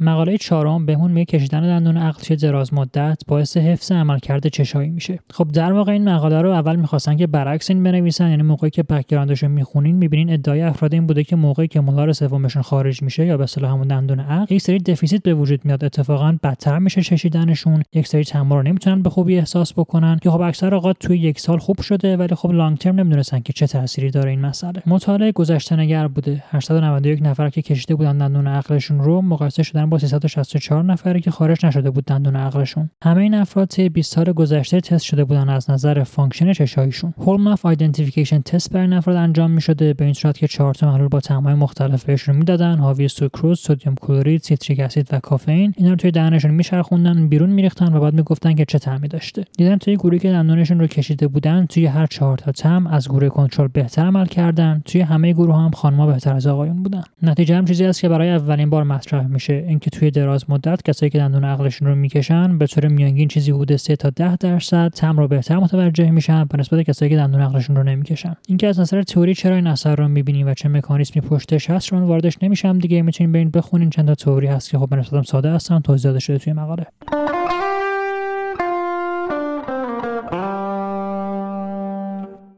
مقاله 0.00 0.38
چهارم 0.38 0.86
بهمون 0.86 1.12
میگه 1.12 1.24
کشیدن 1.24 1.60
دندون 1.60 1.96
عقل 1.96 2.22
توی 2.22 2.36
دراز 2.36 2.74
مدت 2.74 3.22
باعث 3.26 3.56
حفظ 3.56 3.92
عملکرد 3.92 4.48
چشایی 4.48 4.90
میشه. 4.90 5.18
خب 5.30 5.48
در 5.52 5.72
واقع 5.72 5.92
این 5.92 6.08
مقاله 6.08 6.42
رو 6.42 6.50
اول 6.50 6.76
می‌خواستن 6.76 7.16
که 7.16 7.26
برعکس 7.26 7.70
این 7.70 7.82
بنویسن 7.82 8.30
یعنی 8.30 8.42
موقعی 8.42 8.70
که 8.70 8.82
background 8.82 9.34
ش 9.34 9.44
می‌خونین 9.44 9.96
می‌بینین 9.96 10.32
ادعای 10.32 10.62
افراد 10.62 10.94
این 10.94 11.06
بوده 11.06 11.24
که 11.24 11.36
موقعی 11.36 11.68
که 11.68 11.80
molar 11.80 12.12
سومشون 12.12 12.62
خارج 12.62 13.02
میشه 13.02 13.26
یا 13.26 13.36
به 13.36 13.44
اصطلاح 13.44 13.72
همون 13.72 13.88
دندون 13.88 14.20
عقل 14.20 14.54
یک 14.54 14.62
سری 14.62 14.78
deficit 14.78 15.22
به 15.22 15.34
وجود 15.34 15.60
میاد. 15.64 15.84
اتفاقا 15.84 16.38
بدتر 16.42 16.78
میشه 16.78 17.02
چشیدنشون 17.02 17.82
یک 17.92 18.06
سری 18.06 18.24
طعم 18.24 18.50
رو 18.50 18.62
نمی‌تونن 18.62 19.02
به 19.02 19.10
خوبی 19.10 19.38
احساس 19.38 19.72
بکنن 19.72 20.18
که 20.22 20.30
خب 20.30 20.40
اکثر 20.40 20.74
اوقات 20.74 20.96
توی 21.00 21.18
یک 21.18 21.40
سال 21.40 21.58
خوب 21.58 21.80
شده 21.80 22.16
ولی 22.16 22.34
خب 22.34 22.50
long 22.50 22.78
term 22.78 23.00
نمی‌دونستن 23.00 23.40
که 23.40 23.52
چه 23.52 23.66
تأثیری 23.66 24.10
داره 24.10 24.30
این 24.30 24.40
مسئله. 24.40 24.82
مطالعه 24.86 25.32
گذشته 25.32 25.76
نگر 25.76 26.08
بوده. 26.08 26.42
891 26.50 27.22
نفر 27.22 27.50
که 27.50 27.62
کشیده 27.62 27.94
بودن 27.94 28.18
دندون 28.18 28.46
عقلشون 28.46 28.98
رو 29.00 29.22
مقایسه 29.22 29.62
شدن 29.62 29.85
با 29.90 29.98
364 29.98 30.82
نفری 30.82 31.20
که 31.20 31.30
خارج 31.30 31.66
نشده 31.66 31.90
بود 31.90 32.04
دندون 32.04 32.36
عقلشون. 32.36 32.90
همه 33.04 33.22
این 33.22 33.34
افراد 33.34 33.68
طی 33.68 33.88
20 33.88 34.14
سال 34.14 34.32
گذشته 34.32 34.80
تست 34.80 35.04
شده 35.04 35.24
بودن 35.24 35.48
از 35.48 35.70
نظر 35.70 36.02
function 36.02 36.52
چشاییشون 36.52 37.14
whole 37.18 37.42
mouth 37.42 37.66
identification 37.66 38.40
test 38.40 38.72
برای 38.72 38.94
افراد 38.94 39.16
انجام 39.16 39.50
می‌شده 39.50 39.94
به 39.94 40.04
این 40.04 40.14
صورت 40.14 40.38
که 40.38 40.48
چهار 40.48 40.74
تا 40.74 40.90
محلول 40.90 41.08
با 41.08 41.20
طعم‌های 41.20 41.54
مختلف 41.54 42.04
بهشون 42.04 42.36
می‌دادن 42.36 42.78
حاوی 42.78 43.08
سوکروز 43.08 43.60
سدیم 43.60 43.94
کلورید 44.00 44.42
سیتریک 44.42 44.80
اسید 44.80 45.08
و 45.12 45.20
کافئین. 45.20 45.74
اینا 45.76 45.90
رو 45.90 45.96
توی 45.96 46.10
دهنشون 46.10 46.50
میچرخوندن 46.50 47.28
بیرون 47.28 47.50
میریختن 47.50 47.94
و 47.94 48.00
بعد 48.00 48.14
می‌گفتن 48.14 48.54
که 48.54 48.64
چه 48.64 48.78
طعمی 48.78 49.08
داشته. 49.08 49.44
دیدن 49.58 49.76
توی 49.76 49.96
گروهی 49.96 50.18
که 50.18 50.30
دندونشون 50.30 50.80
رو 50.80 50.86
کشیده 50.86 51.28
بودن 51.28 51.66
توی 51.66 51.86
هر 51.86 52.06
چهار 52.06 52.38
تا 52.38 52.52
طعم 52.52 52.86
از 52.86 53.08
گروه 53.08 53.28
کنترل 53.28 53.68
بهتر 53.68 54.02
عمل 54.02 54.26
کردن. 54.26 54.82
توی 54.84 55.00
همه 55.00 55.32
گروه 55.32 55.56
هم 55.56 55.70
خانم‌ها 55.70 56.06
بهتر 56.06 56.34
از 56.34 56.46
آقایون 56.46 56.82
بودن. 56.82 57.02
نتیجه 57.22 57.56
هم 57.56 57.64
چیزی 57.64 57.84
است 57.84 58.00
که 58.00 58.08
برای 58.08 58.30
اولین 58.30 58.70
بار 58.70 58.82
مطرح 58.82 59.26
میشه. 59.26 59.54
اینکه 59.76 59.90
توی 59.90 60.10
دراز 60.10 60.50
مدت 60.50 60.82
کسایی 60.82 61.10
که 61.10 61.18
دندون 61.18 61.44
عقلشون 61.44 61.88
رو 61.88 61.94
می‌کشن 61.94 62.58
به 62.58 62.66
طور 62.66 62.88
میانگین 62.88 63.28
چیزی 63.28 63.50
حدود 63.50 63.76
3 63.76 63.96
تا 63.96 64.10
10 64.10 64.36
درصد 64.36 64.88
طعم 64.88 65.18
رو 65.18 65.28
بهتر 65.28 65.56
متوجه 65.56 66.10
میشن 66.10 66.44
به 66.44 66.58
نسبت 66.58 66.82
کسایی 66.82 67.10
که 67.10 67.16
دندون 67.16 67.40
عقلشون 67.40 67.76
رو 67.76 67.82
نمی‌کشن. 67.82 68.36
اینکه 68.48 68.68
از 68.68 68.80
نظر 68.80 69.02
تئوری 69.02 69.34
چرا 69.34 69.54
این 69.54 69.66
اثر 69.66 69.96
رو 69.96 70.08
می‌بینیم 70.08 70.46
و 70.46 70.54
چه 70.54 70.68
مکانیزمی 70.68 71.22
پشتش 71.22 71.70
هست 71.70 71.92
واردش 71.92 72.38
نمیشم 72.42 72.78
دیگه. 72.78 73.02
می‌تونین 73.02 73.32
برین 73.32 73.50
بخونین. 73.50 73.90
چند 73.90 74.06
تا 74.06 74.14
تئوری 74.14 74.46
هست 74.46 74.70
که 74.70 74.78
خب 74.78 74.88
به 74.88 74.96
نسبت 74.96 75.26
ساده 75.26 75.50
هستن. 75.50 75.80
توضیح 75.80 76.04
داده 76.04 76.20
شده 76.20 76.38
توی 76.38 76.52
مقاله. 76.52 76.86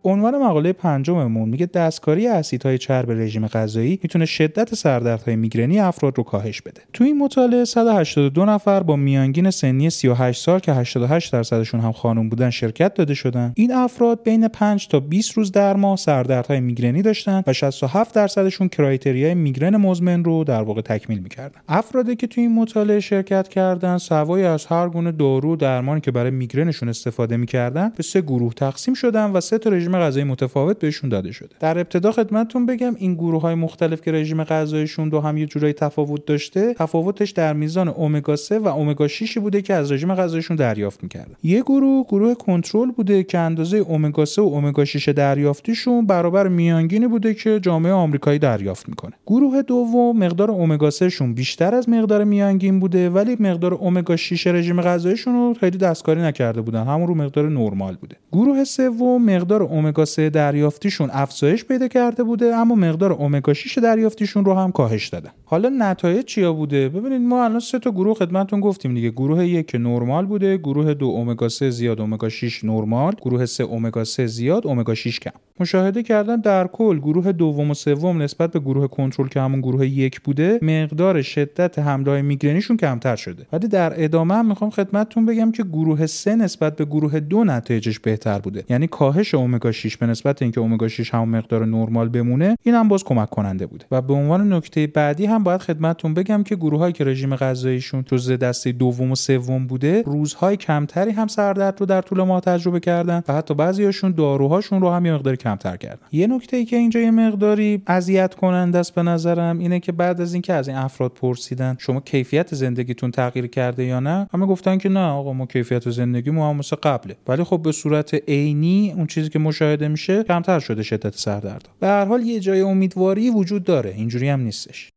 عنوان 0.04 0.38
مقاله 0.38 0.72
پنجممون 0.72 1.48
میگه 1.48 1.66
دستکاری 1.66 2.26
اسیدهای 2.26 2.78
چرب 2.78 3.10
رژیم 3.10 3.46
غذایی 3.46 3.98
می‌تونه 4.02 4.24
شدت 4.26 4.74
سردردهای 4.74 5.36
میگرنی 5.36 5.80
افراد 5.80 6.18
رو 6.18 6.24
کاهش 6.24 6.62
بده. 6.62 6.80
تو 6.92 7.04
این 7.04 7.18
مطالعه 7.18 7.64
182 7.64 8.44
نفر 8.44 8.80
با 8.80 8.96
میانگین 8.96 9.50
سنی 9.50 9.90
38 9.90 10.42
سال 10.42 10.58
که 10.58 10.72
88 10.72 11.32
درصدشون 11.32 11.80
هم 11.80 11.92
خانم 11.92 12.28
بودن 12.28 12.50
شرکت 12.50 12.94
داده 12.94 13.14
شدن. 13.14 13.52
این 13.56 13.74
افراد 13.74 14.22
بین 14.22 14.48
5 14.48 14.88
تا 14.88 15.00
20 15.00 15.32
روز 15.32 15.52
در 15.52 15.76
ماه 15.76 15.96
سردردهای 15.96 16.60
میگرنی 16.60 17.02
داشتن 17.02 17.42
و 17.46 17.52
67 17.52 18.14
درصدشون 18.14 18.68
کرایتریای 18.68 19.34
میگرن 19.34 19.76
مزمن 19.76 20.24
رو 20.24 20.44
در 20.44 20.62
واقع 20.62 20.80
تکمیل 20.80 21.18
می‌کردن. 21.18 21.60
افرادی 21.68 22.16
که 22.16 22.26
تو 22.26 22.40
این 22.40 22.54
مطالعه 22.54 23.00
شرکت 23.00 23.48
کردن 23.48 23.98
سوای 23.98 24.44
از 24.44 24.66
هر 24.66 24.88
گونه 24.88 25.12
دارو 25.12 25.56
درمانی 25.56 26.00
که 26.00 26.10
برای 26.10 26.30
میگرنشون 26.30 26.88
استفاده 26.88 27.36
می‌کردن 27.36 27.92
به 27.96 28.02
سه 28.02 28.20
گروه 28.20 28.54
تقسیم 28.54 28.94
شدن 28.94 29.30
و 29.30 29.40
سه 29.40 29.58
تا 29.58 29.70
غذایی 29.96 30.24
متفاوت 30.24 30.78
بهشون 30.78 31.10
داده 31.10 31.32
شده. 31.32 31.56
در 31.60 31.78
ابتدا 31.78 32.12
خدمتتون 32.12 32.66
بگم 32.66 32.94
این 32.98 33.14
گروه 33.14 33.42
های 33.42 33.54
مختلف 33.54 34.00
که 34.00 34.12
رژیم 34.12 34.44
غذاییشون 34.44 35.08
دو 35.08 35.20
هم 35.20 35.36
یه 35.36 35.46
جورایی 35.46 35.72
تفاوت 35.72 36.26
داشته 36.26 36.74
تفاوتش 36.74 37.30
در 37.30 37.52
میزان 37.52 37.94
امگا 37.98 38.36
3 38.36 38.58
و 38.58 38.68
امگا 38.68 39.08
6 39.08 39.38
بوده 39.38 39.62
که 39.62 39.74
از 39.74 39.92
رژیم 39.92 40.14
غذایشون 40.14 40.56
دریافت 40.56 41.02
می‌کردن. 41.02 41.34
یه 41.42 41.60
گروه 41.60 42.06
گروه 42.08 42.34
کنترل 42.34 42.90
بوده 42.90 43.22
که 43.22 43.38
اندازه 43.38 43.84
امگا 43.88 44.24
3 44.24 44.42
و 44.42 44.44
امگا 44.54 44.84
6 44.84 45.08
دریافتیشون 45.08 46.06
برابر 46.06 46.48
میانگینی 46.48 47.06
بوده 47.06 47.34
که 47.34 47.60
جامعه 47.60 47.92
آمریکایی 47.92 48.38
دریافت 48.38 48.88
می‌کنه. 48.88 49.12
گروه 49.26 49.62
دوم 49.62 50.18
مقدار 50.18 50.50
امگا 50.50 50.90
3 50.90 51.08
شون 51.08 51.34
بیشتر 51.34 51.74
از 51.74 51.88
مقدار 51.88 52.24
میانگین 52.24 52.80
بوده 52.80 53.10
ولی 53.10 53.36
مقدار 53.40 53.78
امگا 53.82 54.16
6 54.16 54.46
رژیم 54.46 54.80
غذاییشون 54.80 55.34
رو 55.34 55.54
خیلی 55.54 55.78
دستکاری 55.78 56.20
نکرده 56.20 56.60
بودن. 56.60 56.84
همون 56.84 57.08
رو 57.08 57.14
مقدار 57.14 57.48
نرمال 57.48 57.94
بوده. 57.94 58.16
گروه 58.32 58.64
سوم 58.64 59.24
مقدار 59.24 59.62
امگا 59.62 60.04
3 60.04 60.30
دریافتیشون 60.30 61.10
افزایش 61.12 61.64
پیدا 61.64 61.88
کرده 61.88 62.22
بوده 62.22 62.54
اما 62.54 62.74
مقدار 62.74 63.12
امگا 63.12 63.52
6 63.52 63.78
دریافتیشون 63.78 64.44
رو 64.44 64.54
هم 64.54 64.72
کاهش 64.72 65.08
داده 65.08 65.30
حالا 65.44 65.68
نتایج 65.78 66.24
چیا 66.24 66.52
بوده؟ 66.52 66.88
ببینید 66.88 67.20
ما 67.20 67.44
الان 67.44 67.60
سه 67.60 67.78
تا 67.78 67.90
گروه 67.90 68.14
خدمتتون 68.14 68.60
گفتیم 68.60 68.94
دیگه. 68.94 69.10
گروه 69.10 69.46
یک 69.46 69.66
که 69.66 69.78
نرمال 69.78 70.26
بوده 70.26 70.56
گروه 70.56 70.94
دو 70.94 71.06
امگا 71.08 71.48
3 71.48 71.70
زیاد 71.70 72.00
امگا 72.00 72.28
6 72.28 72.64
نرمال 72.64 73.14
گروه 73.22 73.46
سه 73.46 73.64
امگا 73.64 74.04
3 74.04 74.26
زیاد 74.26 74.66
امگا 74.66 74.94
6 74.94 75.20
کم. 75.20 75.30
مشاهده 75.60 76.02
کردن 76.02 76.40
در 76.40 76.66
کل 76.66 76.98
گروه 76.98 77.32
دوم 77.32 77.70
و 77.70 77.74
سوم 77.74 78.22
نسبت 78.22 78.52
به 78.52 78.60
گروه 78.60 78.86
کنترل 78.86 79.28
که 79.28 79.40
همون 79.40 79.60
گروه 79.60 79.86
یک 79.86 80.20
بوده 80.20 80.58
مقدار 80.62 81.22
شدت 81.22 81.78
حمله 81.78 82.22
میگرنیشون 82.22 82.76
کمتر 82.76 83.16
شده. 83.16 83.46
ولی 83.52 83.68
در 83.68 84.04
ادامه 84.04 84.34
هم 84.34 84.48
می‌خوام 84.48 84.70
خدمتتون 84.70 85.26
بگم 85.26 85.52
که 85.52 85.62
گروه 85.62 86.06
سه 86.06 86.36
نسبت 86.36 86.76
به 86.76 86.84
گروه 86.84 87.20
دو 87.20 87.44
نتایجش 87.44 87.98
بهتر 87.98 88.17
بوده. 88.26 88.64
یعنی 88.68 88.86
کاهش 88.86 89.34
امگا 89.34 89.72
6 89.72 89.96
به 89.96 90.06
نسبت 90.06 90.42
اینکه 90.42 90.60
امگا 90.60 90.88
6 90.88 91.14
همون 91.14 91.28
مقدار 91.28 91.66
نرمال 91.66 92.08
بمونه 92.08 92.56
این 92.62 92.74
هم 92.74 92.88
باز 92.88 93.04
کمک 93.04 93.30
کننده 93.30 93.66
بوده. 93.66 93.84
و 93.90 94.02
به 94.02 94.14
عنوان 94.14 94.52
نکته 94.52 94.86
بعدی 94.86 95.26
هم 95.26 95.42
باید 95.42 95.60
خدمتتون 95.60 96.14
بگم 96.14 96.42
که 96.42 96.56
گروهایی 96.56 96.92
که 96.92 97.04
رژیم 97.04 97.36
غذاییشون 97.36 98.04
جزء 98.06 98.36
دسته 98.36 98.72
دوم 98.72 99.10
و 99.10 99.14
سوم 99.14 99.66
بوده 99.66 100.02
روزهای 100.06 100.56
کمتری 100.56 101.10
هم 101.10 101.26
سردرد 101.26 101.80
رو 101.80 101.86
در 101.86 102.02
طول 102.02 102.22
ماه 102.22 102.40
تجربه 102.40 102.80
کردن 102.80 103.22
و 103.28 103.32
حتی 103.32 103.54
بعضیاشون 103.54 104.12
داروهاشون 104.12 104.80
رو 104.80 104.90
هم 104.90 105.06
یه 105.06 105.14
مقدار 105.14 105.36
کمتر 105.36 105.76
کردن. 105.76 106.06
یه 106.12 106.26
نکته 106.26 106.56
ای 106.56 106.64
که 106.64 106.76
اینجا 106.76 107.00
یه 107.00 107.10
مقداری 107.10 107.82
اذیت 107.86 108.34
کننده 108.34 108.78
است 108.78 108.94
به 108.94 109.02
نظرم 109.02 109.58
اینه 109.58 109.80
که 109.80 109.92
بعد 109.92 110.20
از 110.20 110.32
اینکه 110.32 110.52
از 110.52 110.68
این 110.68 110.76
افراد 110.76 111.12
پرسیدن 111.12 111.76
شما 111.78 112.00
کیفیت 112.00 112.54
زندگیتون 112.54 113.10
تغییر 113.10 113.46
کرده 113.46 113.84
یا 113.84 114.00
نه؟ 114.00 114.28
همه 114.32 114.46
گفتن 114.46 114.78
که 114.78 114.88
نه 114.88 115.00
آقا 115.00 115.32
ما 115.32 115.46
کیفیت 115.46 115.90
زندگی 115.90 116.30
ما 116.30 116.50
هم 116.50 116.56
مثل 116.56 116.76
قبله. 116.76 117.16
ولی 117.28 117.44
خب 117.44 117.62
به 117.62 117.72
صورت 117.72 118.07
عینی 118.14 118.92
اون 118.96 119.06
چیزی 119.06 119.28
که 119.28 119.38
مشاهده 119.38 119.88
میشه 119.88 120.22
کمتر 120.22 120.60
شده 120.60 120.82
شدت 120.82 121.14
سردرد. 121.14 121.68
به 121.80 121.86
هر 121.86 122.04
حال 122.04 122.22
یه 122.22 122.40
جای 122.40 122.60
امیدواری 122.60 123.30
وجود 123.30 123.64
داره. 123.64 123.90
اینجوری 123.90 124.28
هم 124.28 124.40
نیستش. 124.40 124.92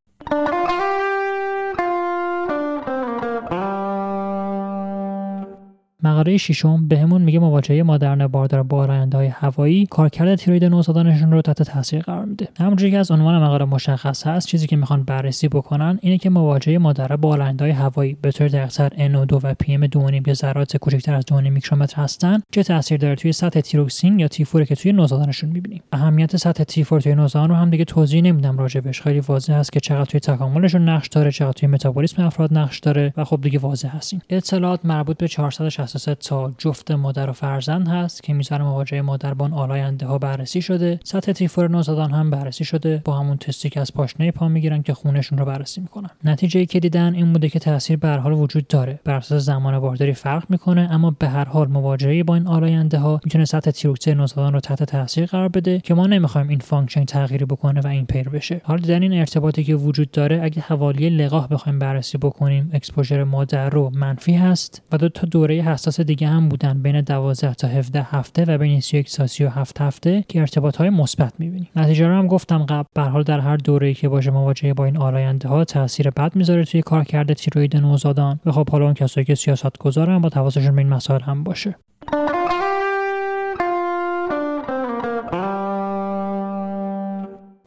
مقاله 6.04 6.38
ششم 6.38 6.88
بهمون 6.88 7.22
میگه 7.22 7.40
مواجهه 7.40 7.84
مادران 7.84 8.28
باردار 8.28 8.64
با 8.64 8.84
آلایندههای 8.84 9.28
هوایی 9.28 9.86
کارکرد 9.86 10.36
تیروید 10.36 10.66
نوزادانشون 10.66 11.32
رو 11.32 11.42
تحت 11.42 11.64
تاثیر 11.64 12.02
قرار 12.02 12.26
میده. 12.26 12.48
همونجوری 12.60 12.92
که 12.92 12.98
از 12.98 13.12
عنوان 13.12 13.44
مقاله 13.44 13.66
مشخص 13.66 14.28
هست 14.28 14.48
چیزی 14.48 14.68
که 14.68 14.76
می‌خوان 14.76 15.04
بررسی 15.04 15.48
بکنن 15.48 16.00
اینه 16.02 16.18
که 16.18 16.30
مواجهه 16.30 16.78
مادرها 16.78 17.18
با 17.18 17.30
آلایندههای 17.30 17.72
هوایی 17.72 18.18
به 18.22 18.32
طور 18.32 18.48
دقیقتر 18.48 18.90
NO2 18.90 19.34
و 19.44 19.54
PM 19.54 19.88
2.5 19.88 20.26
که 20.26 20.34
ذرات 20.34 20.78
کوچکتر 20.78 21.14
از 21.14 21.24
2.5 21.32 21.34
میکرومتر 21.34 22.02
هستن 22.02 22.42
چه 22.52 22.64
تاثیر 22.64 22.98
داره 22.98 23.16
توی 23.16 23.32
سطح 23.32 23.62
تیروکسین 23.62 24.20
یا 24.20 24.28
T4 24.28 24.53
ی 24.53 24.66
که 24.66 24.76
توی 24.76 24.92
نوزادانشون 24.92 25.50
می‌بینیم. 25.50 25.82
اهمیت 25.92 26.38
سطح 26.38 26.64
T4 26.64 27.02
توی 27.02 27.16
نوزادان 27.16 27.50
رو 27.50 27.56
هم 27.56 27.70
دیگه 27.70 27.86
توضیح 27.86 28.22
نمیدم 28.22 28.58
راجبش. 28.58 29.02
خیلی 29.02 29.20
واضح 29.20 29.54
هست 29.54 29.72
که 29.72 29.80
چقدر 29.80 30.06
توی 30.06 30.20
تکاملشون 30.20 30.90
نقش 30.90 31.08
داره 31.08 31.32
چقدر 31.32 31.52
توی 31.52 31.70
متابولیسم 31.70 32.24
افراد 32.24 32.54
نقش 32.54 32.80
داره 32.80 33.14
و 33.18 33.24
خب 33.24 33.42
دیگه 33.42 33.60
واضح 33.60 33.96
هست 33.96 34.11
این 34.11 34.22
اطلاعات 34.30 34.86
مربوط 34.86 35.18
به 35.18 35.28
460 35.28 35.91
63 35.92 36.16
تا 36.16 36.54
جفت 36.58 36.92
مادر 36.92 37.30
و 37.30 37.34
فرزند 37.34 37.88
هست 37.88 38.24
که 38.24 38.34
میزان 38.34 38.62
مواجهه 38.62 39.02
مادر 39.02 39.34
با 39.34 39.50
آلاینده 39.54 40.06
ها 40.06 40.18
بررسی 40.18 40.62
شده. 40.62 41.00
سطح 41.04 41.32
T4 41.32 41.70
نوزادان 41.70 42.12
هم 42.12 42.30
بررسی 42.30 42.66
شده. 42.66 43.02
با 43.06 43.20
همون 43.20 43.38
تستی 43.38 43.70
که 43.70 43.80
از 43.80 43.94
پاشنه 43.94 44.32
پا 44.32 44.48
می‌گیرن 44.48 44.82
که 44.82 44.94
خونشون 44.94 45.38
رو 45.38 45.46
بررسی 45.46 45.82
می‌کنن. 45.82 46.10
نتیجه 46.24 46.60
ای 46.60 46.66
که 46.66 46.80
دیدن 46.80 47.16
این 47.16 47.34
بوده 47.34 47.50
که 47.50 47.60
تاثیر 47.60 47.98
به 47.98 48.04
هر 48.04 48.10
حال 48.10 48.34
وجود 48.34 48.68
داره. 48.68 49.00
بر 49.04 49.14
اساس 49.14 49.44
زمان 49.44 49.80
بارداری 49.80 50.14
فرق 50.14 50.44
می‌کنه 50.50 50.90
اما 50.92 51.16
به 51.20 51.28
هر 51.28 51.46
حال 51.46 51.68
مواجهه 51.68 52.24
با 52.24 52.36
این 52.36 52.48
آلاینده 52.48 52.98
ها 52.98 53.22
می‌تونه 53.26 53.46
سطح 53.46 53.72
تیروکسین 53.72 54.14
نوزادان 54.14 54.54
رو 54.54 54.60
تحت 54.60 54.84
تاثیر 54.84 55.26
قرار 55.26 55.50
بده 55.50 55.80
که 55.80 55.94
ما 55.94 56.08
نمی‌خوایم 56.08 56.48
این 56.48 56.60
function 56.60 57.06
تغییری 57.06 57.46
بکنه 57.46 57.82
و 57.82 57.88
impair 57.88 58.30
بشه. 58.30 58.62
حالا 58.64 58.82
دیدن 58.82 59.02
این 59.02 59.14
ارتباطی 59.14 59.64
که 59.64 59.76
وجود 59.76 60.12
داره 60.12 60.40
اگه 60.44 60.62
حوالی 60.62 61.10
لقاح 61.10 61.48
بخوایم 61.48 61.80
بررسی 61.80 62.18
بکنیم 62.18 62.70
exposure 62.74 63.24
مادر 63.24 63.70
رو 63.70 63.92
منفی 63.94 64.34
هست 64.34 64.82
و 64.92 64.98
دو 64.98 65.10
تا 65.10 65.28
دوره 65.28 65.64
حساس 65.82 66.02
دیگه 66.02 66.28
هم 66.28 66.50
بودن 66.50 66.82
بین 66.82 67.02
12 67.02 67.54
تا 67.54 67.68
17 67.68 68.02
هفته 68.02 68.46
و 68.46 68.58
بین 68.58 68.80
31 68.80 69.12
تا 69.12 69.28
37 69.28 69.82
هفته 69.82 70.26
که 70.28 70.40
ارتباط 70.40 70.78
های 70.78 70.90
مثبت 70.90 71.34
می‌بینیم. 71.40 71.68
نتیجه 71.76 72.08
رو 72.08 72.16
هم 72.16 72.28
گفتم 72.28 72.58
قبل. 72.58 72.88
به 72.94 73.02
حال 73.02 73.24
در 73.24 73.40
هر 73.40 73.58
دوره‌ای 73.58 73.94
که 73.94 74.10
باشه 74.10 74.32
مواجهه 74.32 74.74
با 74.74 74.86
این 74.86 74.98
آلاینده 74.98 75.48
ها 75.48 75.64
تاثیر 75.64 76.10
بد 76.10 76.36
می‌ذاره 76.36 76.64
توی 76.64 76.82
کارکرد 76.82 77.34
تیروید 77.34 77.78
نوزادان. 77.78 78.40
و 78.46 78.52
خب 78.52 78.70
حالا 78.70 78.86
اون 78.86 78.94
کسایی 78.94 79.26
که 79.26 79.36
سیاست 79.36 79.78
گذارن 79.78 80.22
با 80.22 80.30
حواسشون 80.34 80.76
به 80.76 80.82
این 80.82 80.90
مسائل 80.90 81.22
هم 81.22 81.44
باشه. 81.44 81.76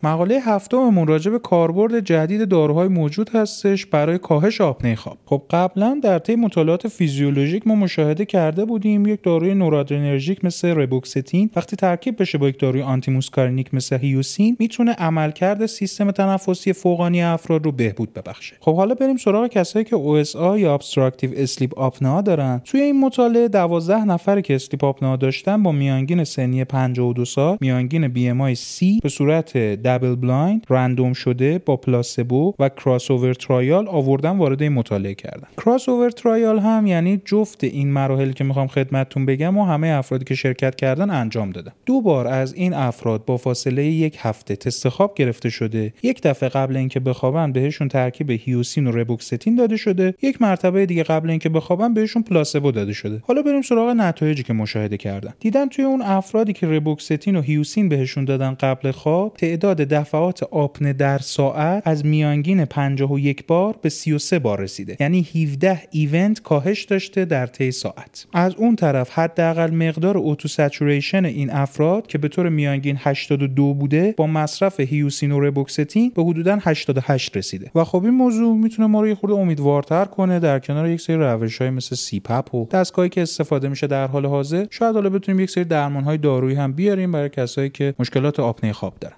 مقاله 0.05 0.41
هفتممون 0.41 1.07
راجع 1.07 1.31
به 1.31 1.39
کاربرد 1.39 2.01
جدید 2.01 2.49
داروهای 2.49 2.89
موجود 2.89 3.31
هستش 3.31 3.87
برای 3.87 4.19
کاهش 4.19 4.61
آپنه 4.61 4.97
خواب 4.97 5.19
خب 5.27 5.43
قبلا 5.51 6.01
در 6.03 6.19
طی 6.19 6.37
مطالعات 6.37 6.89
فیزیولوژیک 6.89 7.67
ما 7.67 7.75
مشاهده 7.75 8.25
کرده 8.25 8.65
بودیم 8.65 9.07
یک 9.07 9.23
داروی 9.23 9.55
نورادرنرژیک 9.55 10.45
مثل 10.45 10.69
ربوکستین. 10.69 11.51
وقتی 11.57 11.77
ترکیب 11.77 12.21
بشه 12.21 12.39
با 12.39 12.49
یک 12.49 12.61
داروی 12.61 12.83
آنتی 12.83 13.11
موسکارینیک 13.11 13.75
مثل 13.75 13.99
هیوسین 13.99 14.57
می‌تونه 14.59 14.93
عملکرد 14.93 15.67
سیستم 15.67 16.11
تنفسی 16.11 16.73
فوقانی 16.73 17.23
افراد 17.23 17.65
رو 17.65 17.73
بهبود 17.73 18.13
ببخشه. 18.13 18.57
خب 18.61 18.77
حالا 18.77 18.95
بریم 18.95 19.17
سراغ 19.17 19.47
کسایی 19.47 19.85
که 19.85 19.97
OSA 19.97 20.59
یا 20.59 20.75
obstructive 20.75 21.31
sleep 21.37 21.79
apnea 21.79 22.21
دارن. 22.21 22.61
توی 22.65 22.81
این 22.81 23.01
مطالعه 23.01 23.49
12 23.49 24.05
نفر 24.05 24.41
که 24.41 24.55
sleep 24.55 24.85
apnea 24.85 25.17
داشتن 25.17 25.63
با 25.63 25.73
میانگین 25.73 26.25
سنی 26.25 26.65
52 26.65 27.25
سال 27.25 27.59
میانگین 27.61 28.41
آی 28.41 28.55
سی 28.55 29.01
به 29.03 29.09
صورت 29.09 29.57
double 29.95 30.15
blind 30.15 30.67
random 30.71 31.13
شده 31.13 31.59
با 31.59 31.77
placebo 31.77 32.55
و 32.59 32.69
crossover 32.69 33.35
trial 33.35 33.89
آوردن 33.89 34.39
وارد 34.39 34.63
این 34.63 34.73
مطالعه 34.73 35.15
کردن. 35.15 35.47
crossover 35.65 36.11
trial 36.11 36.59
هم 36.59 36.87
یعنی 36.87 37.23
جفت 37.25 37.65
این 37.65 37.93
مراحل 37.93 38.33
که 38.33 38.45
می‌خوام 38.45 38.67
خدمتتون 38.67 39.27
بگم 39.27 39.59
و 39.59 39.65
همه 39.65 39.89
افرادی 39.89 40.25
که 40.25 40.35
شرکت 40.35 40.75
کردن 40.75 41.11
انجام 41.11 41.51
دادن. 41.51 41.73
دو 41.87 42.01
بار 42.01 42.27
از 42.27 42.55
این 42.55 42.75
افراد 42.75 43.25
با 43.25 43.37
فاصله 43.37 43.85
یک 43.85 44.17
هفته 44.19 44.57
تست 44.57 44.89
خواب 44.89 45.15
گرفته 45.15 45.49
شده. 45.49 45.93
یک 46.03 46.23
دفعه 46.23 46.49
قبل 46.49 46.77
اینکه 46.77 47.01
بخوابن 47.01 47.53
بهشون 47.53 47.89
ترکیب 47.89 48.31
هیوسین 48.31 48.87
و 48.87 48.91
reboxetine 48.91 49.55
داده 49.55 49.77
شده. 49.77 50.15
یک 50.23 50.43
مرتبه 50.43 50.87
دیگه 50.87 51.03
قبل 51.03 51.31
اینکه 51.31 51.49
بخوابن 51.49 51.95
بهشون 51.95 52.23
placebo 52.23 52.71
داده 52.71 52.93
شده. 52.93 53.23
حالا 53.27 53.43
بریم 53.43 53.63
سراغ 53.63 53.89
نتایجی 53.89 54.43
که 54.43 54.53
مشاهده 54.53 54.97
کردن. 54.97 55.35
دیدن 55.41 55.69
توی 55.69 55.85
اون 55.85 56.03
افرادی 56.03 56.53
که 56.53 56.67
reboxetine 56.67 57.37
و 57.37 57.41
هیوسین 57.41 57.89
بهشون 57.89 58.25
دادن 58.25 58.55
قبل 58.55 58.91
خواب 58.91 59.35
تعداد 59.37 59.84
دفعات 59.85 60.43
آپنه 60.43 60.93
در 60.93 61.19
ساعت 61.19 61.83
از 61.87 62.07
میانگین 62.07 62.65
51 62.65 63.47
بار 63.47 63.77
به 63.83 63.89
33 63.89 64.39
بار 64.39 64.61
رسیده. 64.61 64.97
یعنی 65.01 65.29
17 65.35 65.83
event 65.91 66.43
کاهش 66.43 66.85
داشته 66.85 67.25
در 67.25 67.47
طی 67.47 67.73
ساعت. 67.73 68.27
از 68.33 68.55
اون 68.55 68.77
طرف 68.77 69.19
حداقل 69.19 69.71
مقدار 69.71 70.19
O2 70.19 70.49
saturation 70.49 71.25
این 71.25 71.51
افراد 71.51 72.07
که 72.07 72.19
به 72.19 72.29
طور 72.29 72.49
میانگین 72.49 72.97
82 72.99 73.75
بوده 73.75 74.15
با 74.17 74.27
مصرف 74.27 74.81
هیوسین 74.81 75.33
و 75.33 75.41
reboxetine 75.41 76.13
به 76.15 76.25
حدودا 76.25 76.59
88 76.63 77.37
رسیده. 77.37 77.71
و 77.75 77.85
خب 77.85 78.05
این 78.05 78.15
موضوع 78.15 78.57
می‌تونه 78.57 78.89
ما 78.89 79.01
رو 79.01 79.09
یه 79.09 79.15
خورده 79.15 79.37
امیدوارتر 79.37 80.05
کنه 80.05 80.41
در 80.41 80.59
کنار 80.59 80.89
یک 80.89 81.01
سری 81.01 81.17
روش 81.17 81.59
های 81.61 81.71
مثل 81.71 81.97
CPAP 81.97 82.55
و 82.55 82.69
دستگاهی 82.71 83.09
که 83.09 83.23
استفاده 83.23 83.69
میشه 83.69 83.87
در 83.87 84.07
حال 84.07 84.27
حاضر. 84.27 84.67
شاید 84.71 84.95
حالا 84.95 85.11
بتونیم 85.11 85.41
یک 85.41 85.51
سری 85.51 85.65
درمان 85.65 86.05
های 86.05 86.19
دارویی 86.19 86.57
هم 86.57 86.73
بیاریم 86.73 87.13
برای 87.13 87.29
کسایی 87.29 87.71
که 87.71 87.95
مشکلات 87.99 88.41
آپنه 88.41 88.73
خواب 88.73 88.95
دارن. 89.01 89.17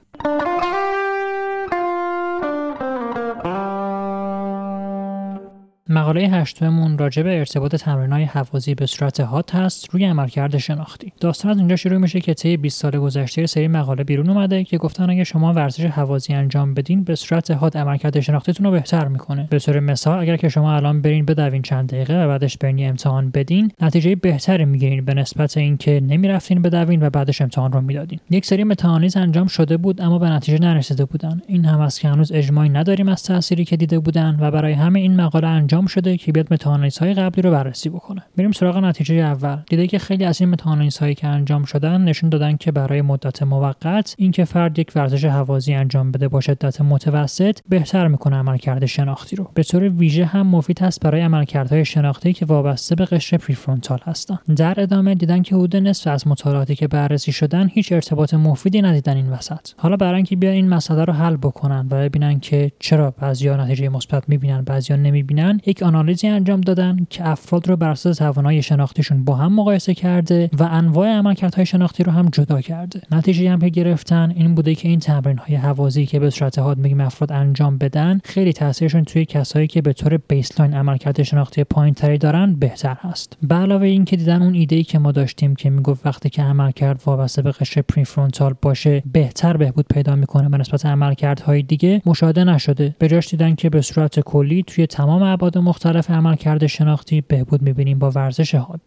مقاله 6.06 6.20
هشتممون 6.20 6.98
راجع 6.98 7.22
به 7.22 7.38
ارتباط 7.38 7.76
تمرین‌های 7.76 8.24
حوازی 8.24 8.74
به 8.74 8.86
صورت 8.86 9.20
هات 9.20 9.54
هست 9.54 9.88
روی 9.90 10.04
عملکرد 10.04 10.58
شناختی. 10.58 11.12
داستان 11.20 11.50
از 11.50 11.58
اینجا 11.58 11.76
شروع 11.76 11.98
میشه 11.98 12.20
که 12.20 12.34
طی 12.34 12.56
20 12.56 12.80
سال 12.80 12.98
گذشته 12.98 13.46
سری 13.46 13.68
مقاله 13.68 14.04
بیرون 14.04 14.30
اومده 14.30 14.64
که 14.64 14.78
گفتن 14.78 15.10
اگه 15.10 15.24
شما 15.24 15.52
ورزش 15.52 15.84
حوازی 15.84 16.32
انجام 16.34 16.74
بدین 16.74 17.04
به 17.04 17.14
صورت 17.14 17.50
هات 17.50 17.76
عملکرد 17.76 18.20
شناختیتون 18.20 18.66
رو 18.66 18.72
بهتر 18.72 19.08
می‌کنه. 19.08 19.46
به 19.50 19.58
طور 19.58 19.80
مثال 19.80 20.18
اگر 20.18 20.36
که 20.36 20.48
شما 20.48 20.74
الان 20.76 21.02
برین 21.02 21.24
بدوین 21.24 21.62
چند 21.62 21.88
دقیقه 21.88 22.24
و 22.24 22.28
بعدش 22.28 22.58
برین 22.58 22.88
امتحان 22.88 23.30
بدین، 23.30 23.72
نتیجه 23.80 24.14
بهتری 24.14 24.64
می‌گیرین 24.64 25.04
به 25.04 25.14
نسبت 25.14 25.56
اینکه 25.56 26.00
نمی‌رفتین 26.00 26.62
بدوین 26.62 27.02
و 27.02 27.10
بعدش 27.10 27.42
امتحان 27.42 27.72
رو 27.72 27.80
می‌دادین. 27.80 28.20
یک 28.30 28.46
سری 28.46 28.64
متاانالیز 28.64 29.16
انجام 29.16 29.46
شده 29.46 29.76
بود 29.76 30.00
اما 30.00 30.18
به 30.18 30.28
نتیجه 30.30 30.58
نرسیده 30.58 31.04
بودن. 31.04 31.42
این 31.46 31.64
هم 31.64 31.80
است 31.80 32.00
که 32.00 32.08
هنوز 32.08 32.32
اجماعی 32.32 32.68
نداریم 32.68 33.08
از 33.08 33.22
تأثیری 33.22 33.64
که 33.64 33.76
دیده 33.76 33.98
بودن 33.98 34.36
و 34.40 34.50
برای 34.50 34.72
همه 34.72 35.00
این 35.00 35.16
مقاله 35.20 35.46
انجام 35.46 35.86
شده 35.96 36.16
که 36.16 36.32
بیاد 36.32 36.52
متاانالیز 36.52 36.98
های 36.98 37.14
قبلی 37.14 37.42
رو 37.42 37.50
بررسی 37.50 37.88
بکنه. 37.88 38.22
میریم 38.36 38.52
سراغ 38.52 38.76
نتیجه 38.76 39.14
اول. 39.14 39.56
دیده 39.68 39.86
که 39.86 39.98
خیلی 39.98 40.24
از 40.24 40.40
این 40.40 40.50
متاانالیز 40.50 40.98
هایی 40.98 41.14
که 41.14 41.26
انجام 41.26 41.64
شدن 41.64 42.00
نشون 42.00 42.30
دادن 42.30 42.56
که 42.56 42.72
برای 42.72 43.02
مدت 43.02 43.42
موقت 43.42 44.14
اینکه 44.18 44.44
فرد 44.44 44.78
یک 44.78 44.92
ورزش 44.94 45.24
حوازی 45.24 45.74
انجام 45.74 46.12
بده 46.12 46.28
با 46.28 46.40
شدت 46.40 46.80
متوسط 46.80 47.58
بهتر 47.68 48.08
می‌کنه 48.08 48.36
عملکرد 48.36 48.86
شناختی 48.86 49.36
رو. 49.36 49.50
به 49.54 49.62
طور 49.62 49.88
ویژه 49.88 50.24
هم 50.24 50.46
مفید 50.46 50.82
است 50.82 51.00
برای 51.00 51.20
عملکردهای 51.20 51.84
شناختی 51.84 52.32
که 52.32 52.46
وابسته 52.46 52.94
به 52.94 53.04
قشر 53.04 53.36
پریفرونتال 53.36 53.98
هستن. 54.04 54.38
در 54.56 54.80
ادامه 54.80 55.14
دیدن 55.14 55.42
که 55.42 55.54
حدود 55.54 55.76
نصف 55.76 56.06
از 56.06 56.28
مطالعاتی 56.28 56.74
که 56.74 56.88
بررسی 56.88 57.32
شدن 57.32 57.68
هیچ 57.68 57.92
ارتباط 57.92 58.34
مفیدی 58.34 58.82
ندیدن 58.82 59.16
این 59.16 59.30
وسط. 59.30 59.68
حالا 59.76 59.96
برای 59.96 60.16
اینکه 60.16 60.36
بیان 60.36 60.54
این 60.54 60.68
مسئله 60.68 61.04
رو 61.04 61.12
حل 61.12 61.36
بکنن 61.36 61.86
و 61.90 62.00
ببینن 62.00 62.40
که 62.40 62.72
چرا 62.78 63.10
بعضیا 63.10 63.56
نتیجه 63.56 63.88
مثبت 63.88 64.28
می‌بینن 64.28 64.62
بعضیا 64.62 64.96
نمی‌بینن 64.96 65.60
یک 65.66 65.82
آنالیزی 65.86 66.28
انجام 66.28 66.60
دادن 66.60 67.06
که 67.10 67.28
افراد 67.28 67.68
رو 67.68 67.76
بر 67.76 67.90
اساس 67.90 68.16
توانایی 68.16 68.62
شناختیشون 68.62 69.24
با 69.24 69.34
هم 69.34 69.52
مقایسه 69.52 69.94
کرده 69.94 70.50
و 70.58 70.62
انواع 70.62 71.08
عملکردهای 71.08 71.66
شناختی 71.66 72.02
رو 72.02 72.12
هم 72.12 72.28
جدا 72.32 72.60
کرده. 72.60 73.00
نتیجه 73.10 73.50
هم 73.50 73.60
که 73.60 73.68
گرفتن 73.68 74.32
این 74.36 74.54
بوده 74.54 74.74
که 74.74 74.88
این 74.88 75.00
تمرین 75.00 75.38
های 75.38 75.56
حوازی 75.56 76.06
که 76.06 76.20
به 76.20 76.30
صورت 76.30 76.58
حاد 76.58 76.78
میگیم 76.78 77.00
افراد 77.00 77.32
انجام 77.32 77.78
بدن 77.78 78.20
خیلی 78.24 78.52
تاثیرشون 78.52 79.04
توی 79.04 79.24
کسایی 79.24 79.66
که 79.66 79.82
به 79.82 79.92
طور 79.92 80.16
بیسلاین 80.28 80.74
عملکرد 80.74 81.22
شناختی 81.22 81.64
پایینتری 81.64 82.18
دارن 82.18 82.54
بهتر 82.54 82.96
هست. 83.00 83.36
به 83.42 83.54
علاوه 83.54 83.86
اینکه 83.86 84.16
دیدن 84.16 84.42
اون 84.42 84.54
ایده 84.54 84.76
ای 84.76 84.82
که 84.82 84.98
ما 84.98 85.12
داشتیم 85.12 85.54
که 85.54 85.70
می‌گفت 85.70 86.06
وقتی 86.06 86.30
که 86.30 86.42
عملکرد 86.42 87.02
وابسته 87.06 87.42
به 87.42 87.52
قشر 87.52 87.82
پریفرونتال 87.82 88.54
باشه 88.62 89.02
بهتر 89.12 89.56
بهبود 89.56 89.86
پیدا 89.94 90.16
می‌کنه 90.16 90.48
به 90.48 90.56
نسبت 90.56 90.86
عملکردهای 90.86 91.62
دیگه 91.62 92.02
مشاهده 92.06 92.44
نشده. 92.44 92.94
به 92.98 93.08
جاش 93.08 93.28
دیدن 93.28 93.54
که 93.54 93.70
به 93.70 93.80
صورت 93.80 94.20
کلی 94.20 94.64
توی 94.66 94.86
تمام 94.86 95.22
ابعاد 95.22 95.58
مختلف 95.76 96.10
عملکرد 96.10 96.66
شناختی 96.66 97.20
بهبود 97.20 97.62
می‌بینیم 97.62 97.98
با 97.98 98.10
ورزش 98.10 98.54
حاد. 98.54 98.80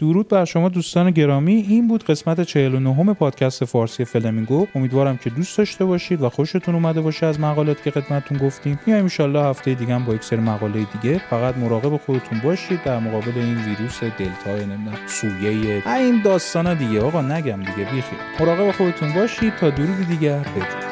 درود 0.00 0.28
بر 0.28 0.44
شما 0.44 0.68
دوستان 0.68 1.10
گرامی. 1.10 1.54
این 1.68 1.88
بود 1.88 2.04
قسمت 2.04 2.40
49 2.40 3.14
پادکست 3.14 3.64
فارسی 3.64 4.04
فلمینگو 4.04 4.66
امیدوارم 4.74 5.16
که 5.16 5.30
دوست 5.30 5.58
داشته 5.58 5.84
باشید 5.84 6.22
و 6.22 6.28
خوشتون 6.28 6.74
اومده 6.74 7.00
باشه 7.00 7.26
از 7.26 7.40
مقالاتی 7.40 7.82
که 7.82 7.90
خدمتتون 7.90 8.38
گفتیم. 8.38 8.80
میایم 8.86 9.08
ان 9.18 9.36
هفته 9.36 9.74
دیگه 9.74 9.98
با 9.98 10.14
یک 10.14 10.24
سری 10.24 10.40
مقاله 10.40 10.86
دیگه. 11.02 11.20
فقط 11.30 11.56
مراقب 11.56 11.96
خودتون 11.96 12.40
باشید 12.44 12.82
در 12.82 12.98
مقابل 12.98 13.32
این 13.34 13.58
ویروس 13.58 14.00
دلتا 14.00 14.50
نمی‌دونم 14.50 14.98
سویه 15.06 15.82
این 15.86 16.22
داستانا 16.22 16.74
دیگه. 16.74 17.00
آقا 17.00 17.22
نگم 17.22 17.60
دیگه 17.60 17.90
بیخیر 17.90 18.18
مراقب 18.40 18.70
خودتون 18.70 19.12
باشید 19.14 19.56
تا 19.56 19.70
درود 19.70 20.08
دیگر 20.08 20.38
بدرود 20.38 20.89